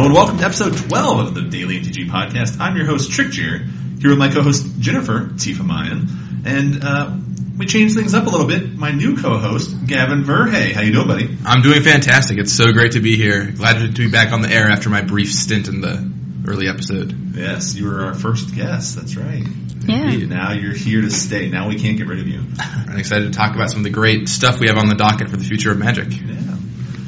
Hello 0.00 0.08
and 0.08 0.16
welcome 0.16 0.38
to 0.38 0.44
episode 0.46 0.74
12 0.88 1.18
of 1.18 1.34
the 1.34 1.42
Daily 1.42 1.78
MTG 1.78 2.08
podcast. 2.08 2.58
I'm 2.58 2.74
your 2.74 2.86
host, 2.86 3.12
Trick 3.12 3.32
Jarrett, 3.32 3.60
here 4.00 4.08
with 4.08 4.18
my 4.18 4.30
co-host, 4.30 4.80
Jennifer 4.80 5.26
Tifa 5.26 5.62
Mayan. 5.62 6.08
And, 6.46 6.82
uh, 6.82 7.16
we 7.58 7.66
changed 7.66 7.96
things 7.96 8.14
up 8.14 8.26
a 8.26 8.30
little 8.30 8.46
bit. 8.46 8.74
My 8.74 8.92
new 8.92 9.18
co-host, 9.18 9.86
Gavin 9.86 10.24
Verhey. 10.24 10.72
How 10.72 10.80
you 10.80 10.92
doing, 10.92 11.06
buddy? 11.06 11.36
I'm 11.44 11.60
doing 11.60 11.82
fantastic. 11.82 12.38
It's 12.38 12.50
so 12.50 12.72
great 12.72 12.92
to 12.92 13.00
be 13.00 13.18
here. 13.18 13.50
Glad 13.50 13.94
to 13.94 14.02
be 14.02 14.10
back 14.10 14.32
on 14.32 14.40
the 14.40 14.50
air 14.50 14.70
after 14.70 14.88
my 14.88 15.02
brief 15.02 15.30
stint 15.30 15.68
in 15.68 15.82
the 15.82 16.10
early 16.48 16.66
episode. 16.66 17.36
Yes, 17.36 17.74
you 17.74 17.86
were 17.86 18.06
our 18.06 18.14
first 18.14 18.54
guest. 18.54 18.96
That's 18.96 19.16
right. 19.16 19.44
Yeah. 19.86 20.16
Now 20.24 20.52
you're 20.52 20.72
here 20.72 21.02
to 21.02 21.10
stay. 21.10 21.50
Now 21.50 21.68
we 21.68 21.78
can't 21.78 21.98
get 21.98 22.06
rid 22.06 22.20
of 22.20 22.26
you. 22.26 22.40
I'm 22.58 22.96
excited 22.96 23.30
to 23.30 23.38
talk 23.38 23.54
about 23.54 23.68
some 23.68 23.80
of 23.80 23.84
the 23.84 23.90
great 23.90 24.30
stuff 24.30 24.60
we 24.60 24.68
have 24.68 24.78
on 24.78 24.88
the 24.88 24.94
docket 24.94 25.28
for 25.28 25.36
the 25.36 25.44
future 25.44 25.70
of 25.70 25.76
Magic. 25.76 26.08
Yeah. 26.10 26.56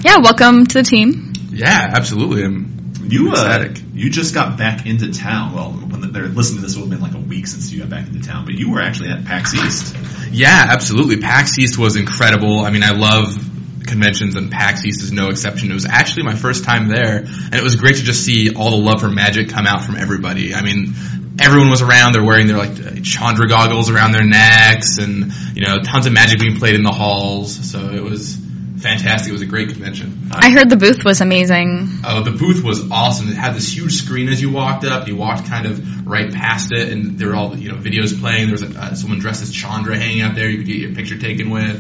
Yeah, 0.00 0.16
welcome 0.22 0.66
to 0.66 0.74
the 0.74 0.84
team. 0.84 1.32
Yeah, 1.52 1.92
absolutely. 1.94 2.44
I'm 2.44 2.71
You, 3.12 3.32
uh, 3.32 3.68
you 3.92 4.10
just 4.10 4.34
got 4.34 4.56
back 4.56 4.86
into 4.86 5.12
town. 5.12 5.54
Well, 5.54 5.70
when 5.70 6.12
they're 6.12 6.28
listening 6.28 6.60
to 6.60 6.66
this, 6.66 6.76
it 6.76 6.80
would 6.80 6.90
have 6.90 7.00
been 7.00 7.12
like 7.12 7.14
a 7.14 7.28
week 7.28 7.46
since 7.46 7.70
you 7.70 7.80
got 7.80 7.90
back 7.90 8.08
into 8.08 8.26
town. 8.26 8.46
But 8.46 8.54
you 8.54 8.70
were 8.70 8.80
actually 8.80 9.10
at 9.10 9.24
PAX 9.24 9.54
East. 9.54 9.96
Yeah, 10.30 10.66
absolutely. 10.68 11.18
PAX 11.18 11.58
East 11.58 11.78
was 11.78 11.96
incredible. 11.96 12.60
I 12.60 12.70
mean, 12.70 12.82
I 12.82 12.92
love 12.92 13.36
conventions 13.86 14.36
and 14.36 14.50
PAX 14.50 14.84
East 14.86 15.02
is 15.02 15.12
no 15.12 15.28
exception. 15.28 15.70
It 15.70 15.74
was 15.74 15.84
actually 15.84 16.22
my 16.22 16.34
first 16.34 16.64
time 16.64 16.88
there 16.88 17.18
and 17.18 17.54
it 17.54 17.62
was 17.62 17.76
great 17.76 17.96
to 17.96 18.02
just 18.02 18.24
see 18.24 18.54
all 18.54 18.70
the 18.70 18.76
love 18.76 19.00
for 19.00 19.10
Magic 19.10 19.50
come 19.50 19.66
out 19.66 19.84
from 19.84 19.96
everybody. 19.96 20.54
I 20.54 20.62
mean, 20.62 20.94
everyone 21.38 21.68
was 21.68 21.82
around. 21.82 22.14
They're 22.14 22.24
wearing 22.24 22.46
their 22.46 22.56
like 22.56 23.02
Chandra 23.02 23.48
goggles 23.48 23.90
around 23.90 24.12
their 24.12 24.24
necks 24.24 24.98
and, 24.98 25.32
you 25.54 25.66
know, 25.66 25.82
tons 25.82 26.06
of 26.06 26.12
Magic 26.12 26.40
being 26.40 26.56
played 26.56 26.74
in 26.74 26.82
the 26.82 26.92
halls. 26.92 27.70
So 27.70 27.90
it 27.90 28.02
was 28.02 28.38
fantastic. 28.82 29.30
It 29.30 29.32
was 29.32 29.42
a 29.42 29.46
great 29.46 29.68
convention. 29.70 30.28
I 30.32 30.50
heard 30.50 30.68
the 30.68 30.76
booth 30.76 31.04
was 31.04 31.20
amazing. 31.20 31.88
Oh, 32.04 32.22
the 32.22 32.32
booth 32.32 32.62
was 32.64 32.90
awesome. 32.90 33.28
It 33.28 33.36
had 33.36 33.54
this 33.54 33.74
huge 33.74 33.94
screen 34.02 34.28
as 34.28 34.40
you 34.42 34.50
walked 34.50 34.84
up. 34.84 35.08
You 35.08 35.16
walked 35.16 35.46
kind 35.46 35.66
of 35.66 36.06
right 36.06 36.32
past 36.32 36.72
it, 36.72 36.92
and 36.92 37.18
there 37.18 37.28
were 37.28 37.34
all 37.36 37.56
you 37.56 37.70
know 37.70 37.78
videos 37.78 38.18
playing. 38.20 38.46
There 38.46 38.52
was 38.52 38.62
a, 38.62 38.78
uh, 38.78 38.94
someone 38.94 39.18
dressed 39.20 39.42
as 39.42 39.52
Chandra 39.52 39.96
hanging 39.96 40.22
out 40.22 40.34
there. 40.34 40.48
You 40.48 40.58
could 40.58 40.66
get 40.66 40.76
your 40.76 40.94
picture 40.94 41.18
taken 41.18 41.50
with, 41.50 41.78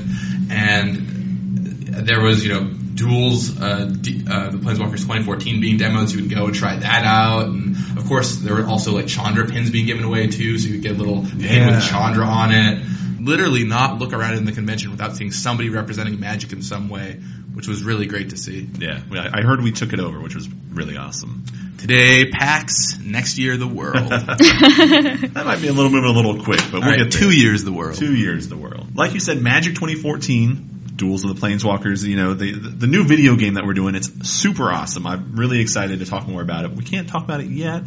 and 0.50 2.06
there 2.06 2.20
was 2.20 2.44
you 2.44 2.52
know 2.54 2.70
duels, 2.94 3.60
uh, 3.60 3.86
D, 4.00 4.22
uh, 4.28 4.50
the 4.50 4.58
Planeswalkers 4.58 5.00
2014 5.00 5.60
being 5.60 5.78
demoed. 5.78 6.08
So 6.08 6.16
you 6.16 6.22
could 6.28 6.34
go 6.36 6.46
and 6.46 6.54
try 6.54 6.76
that 6.76 7.04
out, 7.04 7.46
and 7.46 7.74
of 7.98 8.06
course 8.06 8.36
there 8.36 8.54
were 8.54 8.66
also 8.66 8.92
like 8.92 9.08
Chandra 9.08 9.46
pins 9.46 9.70
being 9.70 9.86
given 9.86 10.04
away 10.04 10.28
too. 10.28 10.58
So 10.58 10.68
you 10.68 10.74
could 10.74 10.82
get 10.82 10.92
a 10.92 10.98
little 10.98 11.22
pin 11.22 11.40
Yeah. 11.40 11.70
with 11.76 11.84
Chandra 11.88 12.26
on 12.26 12.52
it. 12.52 12.82
Literally, 13.24 13.64
not 13.64 13.98
look 13.98 14.12
around 14.12 14.34
in 14.34 14.44
the 14.44 14.52
convention 14.52 14.90
without 14.90 15.16
seeing 15.16 15.30
somebody 15.30 15.70
representing 15.70 16.18
Magic 16.18 16.52
in 16.52 16.62
some 16.62 16.88
way, 16.88 17.20
which 17.54 17.68
was 17.68 17.82
really 17.84 18.06
great 18.06 18.30
to 18.30 18.36
see. 18.36 18.68
Yeah, 18.78 19.00
I 19.12 19.38
I 19.38 19.42
heard 19.42 19.62
we 19.62 19.72
took 19.72 19.92
it 19.92 20.00
over, 20.00 20.20
which 20.20 20.34
was 20.34 20.48
really 20.70 20.96
awesome. 20.96 21.44
Today, 21.78 22.30
PAX. 22.30 22.98
Next 23.00 23.38
year, 23.38 23.56
the 23.56 23.66
world. 23.66 23.96
That 25.32 25.46
might 25.46 25.60
be 25.60 25.68
a 25.68 25.72
little 25.72 25.90
moving 25.90 26.10
a 26.10 26.12
little 26.12 26.42
quick, 26.44 26.60
but 26.70 26.74
we'll 26.74 26.82
All 26.84 26.90
right, 26.90 26.98
get 26.98 27.12
two 27.12 27.26
there. 27.26 27.34
years, 27.34 27.64
the 27.64 27.72
world. 27.72 27.96
Two 27.96 28.14
years, 28.14 28.48
the 28.48 28.56
world. 28.56 28.94
Like 28.96 29.14
you 29.14 29.20
said, 29.20 29.40
Magic 29.40 29.74
2014, 29.74 30.92
Duels 30.96 31.24
of 31.24 31.34
the 31.34 31.40
Planeswalkers. 31.40 32.04
You 32.04 32.16
know, 32.16 32.34
the 32.34 32.52
the 32.52 32.86
new 32.86 33.04
video 33.04 33.36
game 33.36 33.54
that 33.54 33.64
we're 33.64 33.74
doing. 33.74 33.94
It's 33.94 34.10
super 34.28 34.70
awesome. 34.70 35.06
I'm 35.06 35.36
really 35.36 35.60
excited 35.60 36.00
to 36.00 36.06
talk 36.06 36.26
more 36.28 36.42
about 36.42 36.64
it. 36.64 36.72
We 36.72 36.84
can't 36.84 37.08
talk 37.08 37.24
about 37.24 37.40
it 37.40 37.50
yet, 37.50 37.82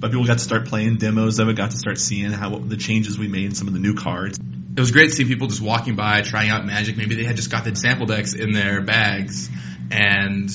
but 0.00 0.10
people 0.10 0.26
got 0.26 0.38
to 0.38 0.44
start 0.44 0.66
playing 0.66 0.96
demos 0.96 1.38
of 1.38 1.48
it. 1.48 1.56
Got 1.56 1.72
to 1.72 1.78
start 1.78 1.98
seeing 1.98 2.30
how 2.30 2.56
the 2.58 2.76
changes 2.76 3.18
we 3.18 3.28
made, 3.28 3.46
in 3.46 3.54
some 3.54 3.68
of 3.68 3.74
the 3.74 3.80
new 3.80 3.94
cards. 3.94 4.38
It 4.76 4.80
was 4.80 4.90
great 4.90 5.08
to 5.08 5.14
see 5.14 5.24
people 5.24 5.46
just 5.46 5.62
walking 5.62 5.96
by, 5.96 6.20
trying 6.20 6.50
out 6.50 6.66
Magic. 6.66 6.98
Maybe 6.98 7.14
they 7.14 7.24
had 7.24 7.36
just 7.36 7.50
got 7.50 7.64
the 7.64 7.74
sample 7.74 8.04
decks 8.04 8.34
in 8.34 8.52
their 8.52 8.82
bags, 8.82 9.48
and 9.90 10.50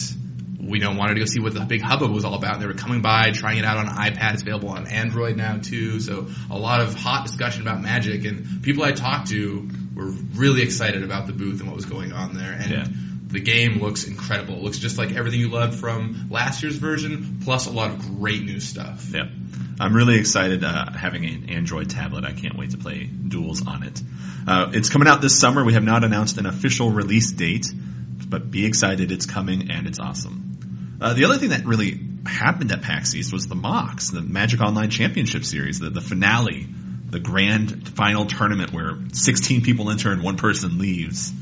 we 0.60 0.78
you 0.78 0.86
know 0.86 0.94
wanted 0.94 1.16
to 1.16 1.20
go 1.22 1.26
see 1.26 1.40
what 1.40 1.56
the 1.56 1.62
big 1.62 1.82
hubbub 1.82 2.12
was 2.12 2.24
all 2.24 2.36
about. 2.36 2.60
They 2.60 2.68
were 2.68 2.76
coming 2.76 3.02
by, 3.02 3.32
trying 3.32 3.58
it 3.58 3.66
out 3.66 3.78
on 3.78 3.88
iPad. 3.88 4.34
It's 4.34 4.44
available 4.44 4.70
on 4.70 4.86
Android 4.86 5.38
now 5.38 5.58
too. 5.58 6.00
So 6.00 6.28
a 6.52 6.58
lot 6.58 6.82
of 6.82 6.94
hot 6.94 7.26
discussion 7.26 7.64
about 7.64 7.82
Magic, 7.82 8.26
and 8.26 8.62
people 8.62 8.84
I 8.84 8.92
talked 8.92 9.30
to 9.30 9.68
were 9.96 10.12
really 10.36 10.62
excited 10.62 11.04
about 11.04 11.26
the 11.26 11.34
booth 11.34 11.60
and 11.60 11.68
what 11.68 11.76
was 11.76 11.86
going 11.86 12.14
on 12.14 12.36
there. 12.36 12.52
And 12.52 12.72
Yeah. 12.72 12.86
The 13.32 13.40
game 13.40 13.80
looks 13.80 14.06
incredible. 14.06 14.56
It 14.56 14.64
looks 14.64 14.78
just 14.78 14.98
like 14.98 15.14
everything 15.14 15.40
you 15.40 15.50
loved 15.50 15.80
from 15.80 16.28
last 16.30 16.64
year's 16.64 16.76
version, 16.76 17.40
plus 17.44 17.68
a 17.68 17.72
lot 17.72 17.92
of 17.92 18.00
great 18.20 18.44
new 18.44 18.60
stuff. 18.60 19.10
Yeah. 19.14 19.30
I'm 19.80 19.96
really 19.96 20.20
excited 20.20 20.64
uh, 20.64 20.92
having 20.92 21.26
an 21.26 21.50
Android 21.50 21.90
tablet. 21.90 22.26
I 22.26 22.34
can't 22.34 22.58
wait 22.58 22.72
to 22.72 22.78
play 22.78 23.06
Duels 23.06 23.66
on 23.66 23.84
it. 23.84 24.02
Uh, 24.48 24.72
it's 24.74 24.90
coming 24.90 25.08
out 25.08 25.22
this 25.22 25.40
summer. 25.40 25.64
We 25.64 25.74
have 25.74 25.84
not 25.84 26.04
announced 26.04 26.38
an 26.38 26.46
official 26.46 26.92
release 26.92 27.32
date, 27.32 27.68
but 28.28 28.52
be 28.52 28.66
excited. 28.66 29.12
It's 29.12 29.26
coming 29.26 29.72
and 29.72 29.88
it's 29.88 30.00
awesome. 30.00 30.98
Uh, 31.02 31.14
the 31.14 31.26
other 31.26 31.38
thing 31.38 31.50
that 31.50 31.66
really 31.66 32.00
happened 32.26 32.72
at 32.72 32.82
PAX 32.82 33.16
East 33.16 33.34
was 33.34 33.48
the 33.48 33.56
MOCS, 33.56 34.12
the 34.12 34.22
Magic 34.22 34.62
Online 34.62 34.90
Championship 34.90 35.46
Series, 35.46 35.80
the, 35.80 35.90
the 35.90 36.02
finale, 36.02 36.68
the 37.10 37.20
grand 37.20 37.90
final 37.90 38.26
tournament 38.26 38.72
where 38.72 38.98
16 39.14 39.64
people 39.64 39.90
enter 39.90 40.12
and 40.12 40.22
one 40.22 40.38
person 40.38 40.78
leaves. 40.78 41.34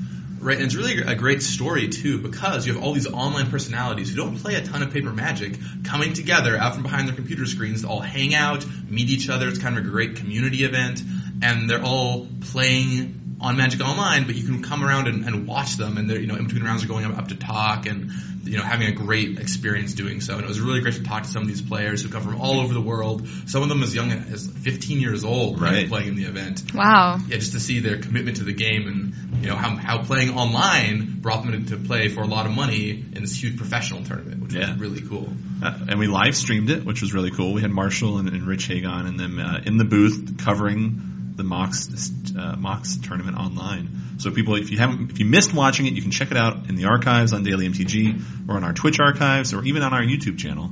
Right, 0.41 0.55
and 0.55 0.65
it's 0.65 0.75
really 0.75 1.01
a 1.01 1.15
great 1.15 1.41
story 1.41 1.89
too 1.89 2.21
because 2.21 2.65
you 2.65 2.73
have 2.73 2.81
all 2.81 2.93
these 2.93 3.07
online 3.07 3.51
personalities 3.51 4.09
who 4.09 4.15
don't 4.15 4.37
play 4.37 4.55
a 4.55 4.63
ton 4.63 4.81
of 4.81 4.93
paper 4.93 5.11
magic 5.11 5.57
coming 5.83 6.13
together 6.13 6.57
out 6.57 6.75
from 6.75 6.83
behind 6.83 7.09
their 7.09 7.15
computer 7.15 7.45
screens 7.45 7.81
to 7.81 7.89
all 7.89 7.99
hang 7.99 8.33
out, 8.33 8.65
meet 8.87 9.09
each 9.09 9.29
other. 9.29 9.49
It's 9.49 9.59
kind 9.59 9.77
of 9.77 9.85
a 9.85 9.89
great 9.89 10.15
community 10.15 10.63
event, 10.63 11.01
and 11.41 11.69
they're 11.69 11.83
all 11.83 12.27
playing 12.51 13.18
on 13.41 13.55
Magic 13.57 13.81
Online, 13.81 14.25
but 14.25 14.35
you 14.35 14.43
can 14.45 14.61
come 14.63 14.83
around 14.83 15.07
and, 15.07 15.25
and 15.25 15.47
watch 15.47 15.77
them, 15.77 15.97
and 15.97 16.09
they're 16.09 16.19
you 16.19 16.27
know 16.27 16.35
in 16.35 16.45
between 16.45 16.63
rounds 16.63 16.83
are 16.83 16.87
going 16.87 17.05
up, 17.05 17.17
up 17.17 17.27
to 17.29 17.35
talk 17.35 17.85
and 17.85 18.11
you 18.43 18.57
know 18.57 18.63
having 18.63 18.87
a 18.87 18.91
great 18.91 19.39
experience 19.39 19.93
doing 19.93 20.19
so. 20.21 20.33
And 20.35 20.43
it 20.43 20.47
was 20.47 20.59
really 20.59 20.81
great 20.81 20.95
to 20.95 21.03
talk 21.03 21.23
to 21.23 21.29
some 21.29 21.43
of 21.43 21.47
these 21.47 21.61
players 21.61 22.01
who 22.03 22.09
come 22.09 22.21
from 22.23 22.41
all 22.41 22.59
over 22.59 22.73
the 22.73 22.81
world. 22.81 23.27
Some 23.47 23.63
of 23.63 23.69
them 23.69 23.81
as 23.83 23.93
young 23.95 24.11
as 24.11 24.47
15 24.47 24.99
years 24.99 25.23
old, 25.23 25.61
Right. 25.61 25.87
playing 25.87 26.09
in 26.09 26.15
the 26.15 26.23
event 26.23 26.63
Wow. 26.73 27.19
yeah, 27.27 27.37
just 27.37 27.53
to 27.53 27.59
see 27.59 27.79
their 27.79 27.97
commitment 27.97 28.37
to 28.37 28.43
the 28.43 28.53
game 28.53 28.87
and 28.87 29.43
you 29.43 29.49
know 29.49 29.55
how, 29.55 29.75
how 29.75 30.03
playing 30.03 30.31
online 30.37 31.19
brought 31.21 31.45
them 31.45 31.65
to 31.67 31.77
play 31.77 32.07
for 32.09 32.21
a 32.21 32.27
lot 32.27 32.45
of 32.45 32.51
money 32.53 32.89
in 32.91 33.21
this 33.21 33.41
huge 33.41 33.57
professional 33.57 34.03
tournament, 34.03 34.41
which 34.43 34.53
Yeah. 34.53 34.71
was 34.71 34.79
really 34.79 35.01
cool. 35.01 35.31
Uh, 35.61 35.77
and 35.89 35.99
we 35.99 36.07
live 36.07 36.35
streamed 36.35 36.69
it, 36.69 36.83
which 36.85 37.01
was 37.01 37.13
really 37.13 37.31
cool. 37.31 37.53
We 37.53 37.61
had 37.61 37.71
Marshall 37.71 38.17
and, 38.17 38.27
and 38.29 38.43
Rich 38.47 38.65
Hagon 38.67 39.05
and 39.07 39.19
them 39.19 39.39
uh, 39.39 39.59
in 39.65 39.77
the 39.77 39.85
booth 39.85 40.37
covering 40.43 41.01
the 41.39 41.43
MOCS 41.43 42.35
uh, 42.37 42.55
MOCS 42.55 43.07
tournament 43.07 43.37
online. 43.37 44.19
So 44.19 44.29
people, 44.31 44.55
if 44.55 44.69
you 44.69 44.77
haven't, 44.77 45.11
if 45.11 45.19
you 45.19 45.25
missed 45.25 45.53
watching 45.53 45.87
it, 45.87 45.93
you 45.93 46.01
can 46.01 46.11
check 46.11 46.29
it 46.31 46.37
out 46.37 46.69
in 46.69 46.75
the 46.75 46.85
archives 46.85 47.33
on 47.33 47.43
Daily 47.43 47.67
MTG 47.67 48.47
or 48.47 48.57
on 48.57 48.63
our 48.63 48.73
Twitch 48.73 48.99
archives 48.99 49.53
or 49.53 49.63
even 49.63 49.81
on 49.81 49.93
our 49.93 50.01
YouTube 50.01 50.37
channel 50.37 50.69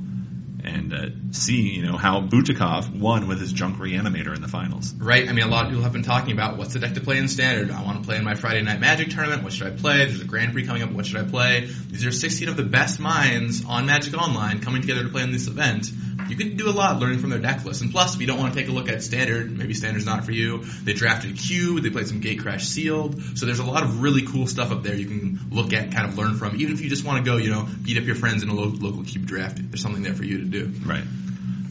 and 0.68 0.92
uh, 0.92 1.06
see, 1.30 1.76
you 1.76 1.86
know, 1.86 1.96
how 1.96 2.20
Butikov 2.20 2.98
won 2.98 3.28
with 3.28 3.40
his 3.40 3.52
junk 3.52 3.78
reanimator 3.78 4.34
in 4.34 4.42
the 4.42 4.48
finals. 4.48 4.92
Right? 4.94 5.28
I 5.28 5.32
mean, 5.32 5.44
a 5.44 5.48
lot 5.48 5.64
of 5.64 5.70
people 5.70 5.82
have 5.84 5.92
been 5.92 6.02
talking 6.02 6.32
about 6.32 6.58
what's 6.58 6.74
the 6.74 6.80
deck 6.80 6.94
to 6.94 7.00
play 7.00 7.18
in 7.18 7.28
standard. 7.28 7.70
I 7.70 7.82
want 7.84 8.02
to 8.02 8.06
play 8.06 8.16
in 8.16 8.24
my 8.24 8.34
Friday 8.34 8.62
Night 8.62 8.80
Magic 8.80 9.10
tournament. 9.10 9.42
What 9.42 9.52
should 9.52 9.66
I 9.68 9.70
play? 9.70 10.04
There's 10.04 10.20
a 10.20 10.24
Grand 10.24 10.52
Prix 10.52 10.66
coming 10.66 10.82
up. 10.82 10.90
What 10.90 11.06
should 11.06 11.18
I 11.18 11.28
play? 11.28 11.66
These 11.66 12.04
are 12.04 12.12
16 12.12 12.48
of 12.48 12.56
the 12.56 12.64
best 12.64 13.00
minds 13.00 13.64
on 13.64 13.86
Magic 13.86 14.14
Online 14.14 14.60
coming 14.60 14.82
together 14.82 15.04
to 15.04 15.08
play 15.08 15.22
in 15.22 15.32
this 15.32 15.46
event. 15.46 15.90
You 16.28 16.36
can 16.36 16.56
do 16.56 16.68
a 16.68 16.72
lot 16.72 16.98
learning 16.98 17.20
from 17.20 17.30
their 17.30 17.38
deck 17.38 17.64
list. 17.64 17.80
And 17.80 17.90
plus, 17.90 18.14
if 18.14 18.20
you 18.20 18.26
don't 18.26 18.38
want 18.38 18.52
to 18.52 18.58
take 18.58 18.68
a 18.68 18.72
look 18.72 18.88
at 18.88 19.02
standard, 19.02 19.56
maybe 19.56 19.72
standard's 19.72 20.04
not 20.04 20.24
for 20.24 20.32
you. 20.32 20.64
They 20.82 20.92
drafted 20.92 21.38
Q. 21.38 21.80
They 21.80 21.90
played 21.90 22.08
some 22.08 22.20
Gatecrash 22.20 22.62
Sealed. 22.62 23.22
So 23.38 23.46
there's 23.46 23.60
a 23.60 23.64
lot 23.64 23.82
of 23.82 24.02
really 24.02 24.26
cool 24.26 24.46
stuff 24.46 24.72
up 24.72 24.82
there 24.82 24.94
you 24.94 25.06
can 25.06 25.40
look 25.50 25.72
at, 25.72 25.92
kind 25.92 26.06
of 26.06 26.18
learn 26.18 26.36
from. 26.36 26.56
Even 26.56 26.74
if 26.74 26.80
you 26.80 26.88
just 26.90 27.04
want 27.04 27.24
to 27.24 27.30
go, 27.30 27.36
you 27.36 27.50
know, 27.50 27.66
beat 27.82 27.98
up 27.98 28.04
your 28.04 28.16
friends 28.16 28.42
in 28.42 28.48
a 28.48 28.54
lo- 28.54 28.74
local 28.78 29.04
cube 29.04 29.26
draft. 29.26 29.58
There's 29.58 29.80
something 29.80 30.02
there 30.02 30.14
for 30.14 30.24
you 30.24 30.38
to 30.38 30.44
do. 30.44 30.72
Right. 30.84 31.04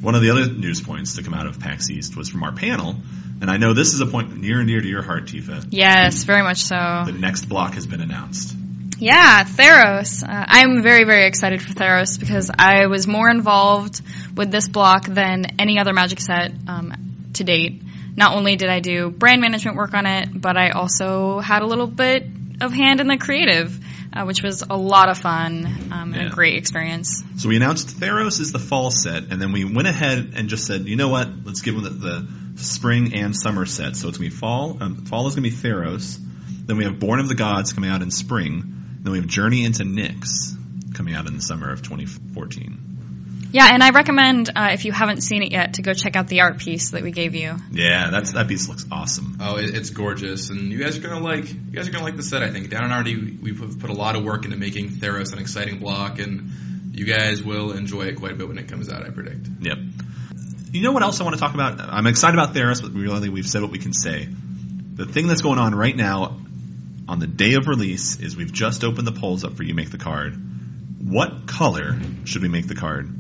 One 0.02 0.16
of 0.16 0.22
the 0.22 0.30
other 0.30 0.48
news 0.48 0.80
points 0.82 1.16
to 1.16 1.24
come 1.24 1.34
out 1.34 1.48
of 1.48 1.60
PAX 1.60 1.90
East 1.90 2.16
was 2.16 2.30
from 2.30 2.44
our 2.44 2.52
panel, 2.52 2.96
and 3.42 3.50
I 3.50 3.58
know 3.58 3.74
this 3.74 3.94
is 3.94 4.00
a 4.00 4.06
point 4.06 4.38
near 4.38 4.60
and 4.60 4.68
dear 4.68 4.80
to 4.80 4.88
your 4.88 5.02
heart, 5.02 5.26
Tifa. 5.26 5.66
Yes, 5.72 6.24
very 6.24 6.44
much 6.44 6.60
so. 6.60 6.76
The 7.06 7.18
next 7.20 7.46
block 7.46 7.74
has 7.74 7.88
been 7.88 8.02
announced. 8.02 8.56
Yeah, 9.00 9.44
Theros. 9.44 10.24
Uh, 10.24 10.28
I'm 10.48 10.82
very, 10.82 11.04
very 11.04 11.28
excited 11.28 11.62
for 11.62 11.72
Theros 11.74 12.20
because 12.20 12.50
I 12.58 12.88
was 12.88 13.06
more 13.08 13.30
involved 13.30 14.02
with 14.36 14.50
this 14.52 14.68
block 14.68 15.06
than 15.06 15.60
any 15.60 15.78
other 15.80 15.94
Magic 15.94 16.20
set 16.20 16.52
um, 16.68 16.94
to 17.34 17.44
date. 17.44 17.84
Not 18.16 18.34
only 18.36 18.56
did 18.56 18.70
I 18.70 18.80
do 18.80 19.12
brand 19.12 19.42
management 19.42 19.78
work 19.78 19.94
on 19.94 20.08
it, 20.08 20.30
but 20.34 20.58
I 20.58 20.72
also 20.72 21.40
had 21.40 21.62
a 21.62 21.68
little 21.68 21.86
bit 21.86 22.26
of 22.60 22.74
hand 22.74 23.00
in 23.00 23.06
the 23.08 23.18
creative, 23.18 23.80
uh, 24.14 24.24
which 24.26 24.42
was 24.42 24.64
a 24.68 24.76
lot 24.76 25.10
of 25.10 25.20
fun 25.20 25.68
um, 25.92 26.14
and 26.14 26.16
Yeah. 26.16 26.28
a 26.28 26.30
great 26.32 26.56
experience. 26.58 27.24
So 27.38 27.50
we 27.50 27.56
announced 27.56 28.00
Theros 28.00 28.40
is 28.40 28.52
the 28.52 28.58
fall 28.58 28.90
set, 28.90 29.26
and 29.30 29.40
then 29.40 29.52
we 29.52 29.64
went 29.64 29.88
ahead 29.88 30.34
and 30.36 30.50
just 30.50 30.66
said, 30.66 30.88
you 30.88 30.96
know 30.96 31.10
what? 31.10 31.28
Let's 31.46 31.62
give 31.62 31.76
them 31.76 31.84
the, 31.84 31.90
the 32.56 32.64
spring 32.64 33.14
and 33.14 33.36
summer 33.36 33.68
set. 33.68 33.96
So 33.96 34.08
it's 34.08 34.18
gonna 34.18 34.32
be 34.32 34.36
fall. 34.36 34.78
Um, 34.82 35.06
fall 35.06 35.28
is 35.28 35.36
gonna 35.36 35.48
be 35.48 35.52
Theros. 35.56 36.18
Then 36.66 36.78
we 36.78 36.86
have 36.86 36.98
Born 37.00 37.20
of 37.20 37.28
the 37.28 37.36
Gods 37.36 37.74
coming 37.74 37.92
out 37.92 38.02
in 38.02 38.10
spring. 38.10 38.74
Then 39.08 39.14
we 39.14 39.20
have 39.20 39.28
Journey 39.28 39.64
into 39.64 39.84
Nyx 39.84 40.54
coming 40.94 41.16
out 41.16 41.28
in 41.28 41.36
the 41.38 41.42
summer 41.42 41.72
of 41.72 41.82
2014. 41.82 43.48
Yeah, 43.54 43.70
and 43.72 43.82
I 43.82 43.92
recommend 43.92 44.50
uh, 44.54 44.72
if 44.74 44.84
you 44.84 44.92
haven't 44.92 45.22
seen 45.22 45.44
it 45.44 45.54
yet 45.54 45.76
to 45.76 45.82
go 45.82 45.94
check 45.94 46.18
out 46.18 46.28
the 46.28 46.42
art 46.42 46.58
piece 46.58 46.92
that 46.92 47.04
we 47.04 47.12
gave 47.12 47.34
you. 47.34 47.56
Yeah, 47.72 48.10
that's 48.12 48.34
that 48.34 48.50
piece 48.50 48.68
looks 48.68 48.86
awesome. 48.92 49.38
Oh, 49.40 49.56
it, 49.56 49.74
it's 49.74 49.92
gorgeous, 49.92 50.50
and 50.50 50.74
you 50.74 50.84
guys 50.84 50.98
are 50.98 51.02
gonna 51.02 51.24
like. 51.24 51.50
You 51.50 51.72
guys 51.72 51.88
are 51.88 51.92
gonna 51.92 52.04
like 52.04 52.18
the 52.18 52.22
set. 52.22 52.44
I 52.44 52.52
think 52.52 52.70
down 52.70 52.92
in 52.92 53.00
RD, 53.00 53.42
we 53.42 53.54
put, 53.54 53.80
put 53.80 53.90
a 53.90 53.94
lot 53.94 54.18
of 54.18 54.26
work 54.26 54.44
into 54.44 54.58
making 54.58 54.90
Theros 54.90 55.32
an 55.32 55.40
exciting 55.40 55.80
block, 55.80 56.20
and 56.20 56.52
you 56.92 57.06
guys 57.06 57.42
will 57.42 57.72
enjoy 57.72 58.08
it 58.08 58.18
quite 58.18 58.34
a 58.34 58.36
bit 58.36 58.50
when 58.50 58.58
it 58.58 58.68
comes 58.68 58.92
out. 58.92 59.06
I 59.06 59.10
predict. 59.12 59.48
Yep. 59.62 59.78
You 60.74 60.82
know 60.82 60.92
what 60.92 61.04
else 61.04 61.22
I 61.22 61.24
want 61.24 61.38
to 61.38 61.40
talk 61.40 61.54
about? 61.54 61.80
I'm 61.80 62.08
excited 62.08 62.38
about 62.38 62.54
Theros, 62.54 62.82
but 62.82 62.92
really 62.92 63.30
we've 63.30 63.48
said 63.48 63.62
what 63.62 63.72
we 63.72 63.80
can 63.80 63.94
say. 63.94 64.28
The 64.96 65.06
thing 65.06 65.28
that's 65.28 65.42
going 65.42 65.60
on 65.60 65.74
right 65.74 65.96
now 65.96 66.42
on 67.08 67.20
the 67.20 67.28
day 67.28 67.54
of 67.54 67.68
release 67.68 68.20
is 68.20 68.36
we've 68.36 68.52
just 68.52 68.84
opened 68.84 69.08
the 69.08 69.12
polls 69.12 69.44
up 69.44 69.56
for 69.56 69.64
you 69.64 69.74
make 69.74 69.92
the 69.92 69.98
card. 69.98 70.36
What 71.00 71.48
color 71.48 71.96
should 72.26 72.42
we 72.42 72.50
make 72.50 72.68
the 72.68 72.76
card? 72.76 73.14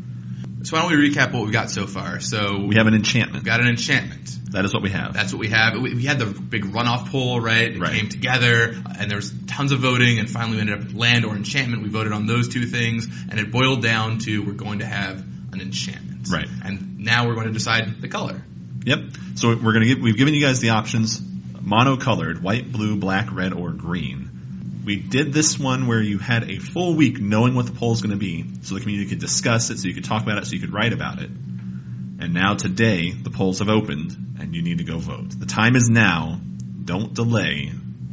So 0.63 0.75
why 0.75 0.81
don't 0.81 0.99
we 0.99 1.09
recap 1.09 1.31
what 1.31 1.43
we've 1.43 1.53
got 1.53 1.69
so 1.69 1.87
far? 1.87 2.19
So 2.19 2.65
We 2.65 2.75
have 2.75 2.87
an 2.87 2.93
enchantment. 2.95 3.35
We've 3.35 3.45
got 3.45 3.61
an 3.61 3.67
enchantment. 3.67 4.29
That 4.51 4.65
is 4.65 4.73
what 4.73 4.81
we 4.81 4.89
have. 4.89 5.13
That's 5.13 5.31
what 5.31 5.39
we 5.39 5.49
have. 5.49 5.75
We, 5.79 5.93
we 5.93 6.03
had 6.03 6.19
the 6.19 6.25
big 6.25 6.63
runoff 6.65 7.09
poll, 7.11 7.39
right? 7.39 7.71
It 7.71 7.79
Right. 7.79 7.93
came 7.93 8.09
together, 8.09 8.75
and 8.99 9.09
there 9.09 9.17
was 9.17 9.33
tons 9.47 9.71
of 9.71 9.79
voting, 9.79 10.19
and 10.19 10.29
finally 10.29 10.55
we 10.55 10.61
ended 10.61 10.79
up 10.79 10.85
with 10.87 10.95
land 10.95 11.25
or 11.25 11.35
enchantment. 11.35 11.83
We 11.83 11.89
voted 11.89 12.11
on 12.11 12.25
those 12.25 12.47
two 12.49 12.65
things, 12.65 13.07
and 13.29 13.39
it 13.39 13.51
boiled 13.51 13.81
down 13.83 14.19
to 14.19 14.39
we're 14.43 14.53
going 14.53 14.79
to 14.79 14.85
have 14.85 15.19
an 15.53 15.61
enchantment. 15.61 16.27
Right. 16.29 16.47
And 16.65 16.99
now 16.99 17.27
we're 17.27 17.35
going 17.35 17.47
to 17.47 17.53
decide 17.53 18.01
the 18.01 18.07
color. 18.07 18.41
Yep. 18.85 18.99
So 19.35 19.49
we're 19.49 19.73
gonna 19.73 19.85
give, 19.85 19.99
we've 19.99 20.17
given 20.17 20.33
you 20.33 20.41
guys 20.41 20.59
the 20.61 20.69
options, 20.69 21.21
monocolored, 21.67 22.41
white, 22.41 22.71
blue, 22.71 22.95
black, 22.95 23.31
red, 23.31 23.53
or 23.53 23.71
green. 23.71 24.83
We 24.85 24.95
did 24.95 25.33
this 25.33 25.59
one 25.59 25.87
where 25.87 26.01
you 26.01 26.17
had 26.17 26.49
a 26.49 26.59
full 26.59 26.95
week 26.95 27.19
knowing 27.19 27.55
what 27.55 27.65
the 27.65 27.73
poll 27.73 27.91
is 27.91 28.01
going 28.01 28.11
to 28.11 28.17
be, 28.17 28.45
so 28.61 28.75
the 28.75 28.81
community 28.81 29.09
could 29.09 29.19
discuss 29.19 29.69
it, 29.69 29.79
so 29.79 29.87
you 29.89 29.93
could 29.93 30.05
talk 30.05 30.23
about 30.23 30.37
it, 30.37 30.45
so 30.45 30.53
you 30.53 30.61
could 30.61 30.71
write 30.71 30.93
about 30.93 31.21
it. 31.21 31.29
And 31.29 32.33
now 32.33 32.55
today, 32.55 33.11
the 33.11 33.29
polls 33.29 33.59
have 33.59 33.69
opened, 33.69 34.15
and 34.39 34.55
you 34.55 34.61
need 34.61 34.77
to 34.77 34.85
go 34.85 34.97
vote. 34.97 35.37
The 35.37 35.45
time 35.45 35.75
is 35.75 35.89
now. 35.89 36.39
Don't 36.85 37.13
delay. 37.13 37.71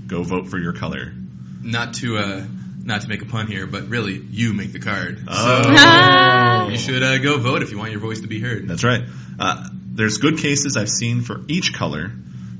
Go 0.08 0.24
vote 0.24 0.48
for 0.48 0.58
your 0.58 0.72
color. 0.72 1.12
Not 1.62 1.94
to 1.94 2.18
uh, 2.18 2.44
not 2.82 3.02
to 3.02 3.08
make 3.08 3.22
a 3.22 3.26
pun 3.26 3.46
here, 3.46 3.66
but 3.66 3.88
really, 3.88 4.14
you 4.14 4.52
make 4.52 4.72
the 4.72 4.80
card. 4.80 5.24
Oh. 5.28 6.64
So 6.66 6.68
you 6.72 6.78
should 6.78 7.02
uh, 7.02 7.18
go 7.18 7.38
vote 7.38 7.62
if 7.62 7.70
you 7.70 7.78
want 7.78 7.92
your 7.92 8.00
voice 8.00 8.20
to 8.20 8.26
be 8.26 8.40
heard. 8.40 8.68
That's 8.68 8.84
right. 8.84 9.04
Uh, 9.38 9.68
there's 9.72 10.18
good 10.18 10.38
cases 10.38 10.76
I've 10.76 10.90
seen 10.90 11.22
for 11.22 11.42
each 11.48 11.72
color. 11.72 12.10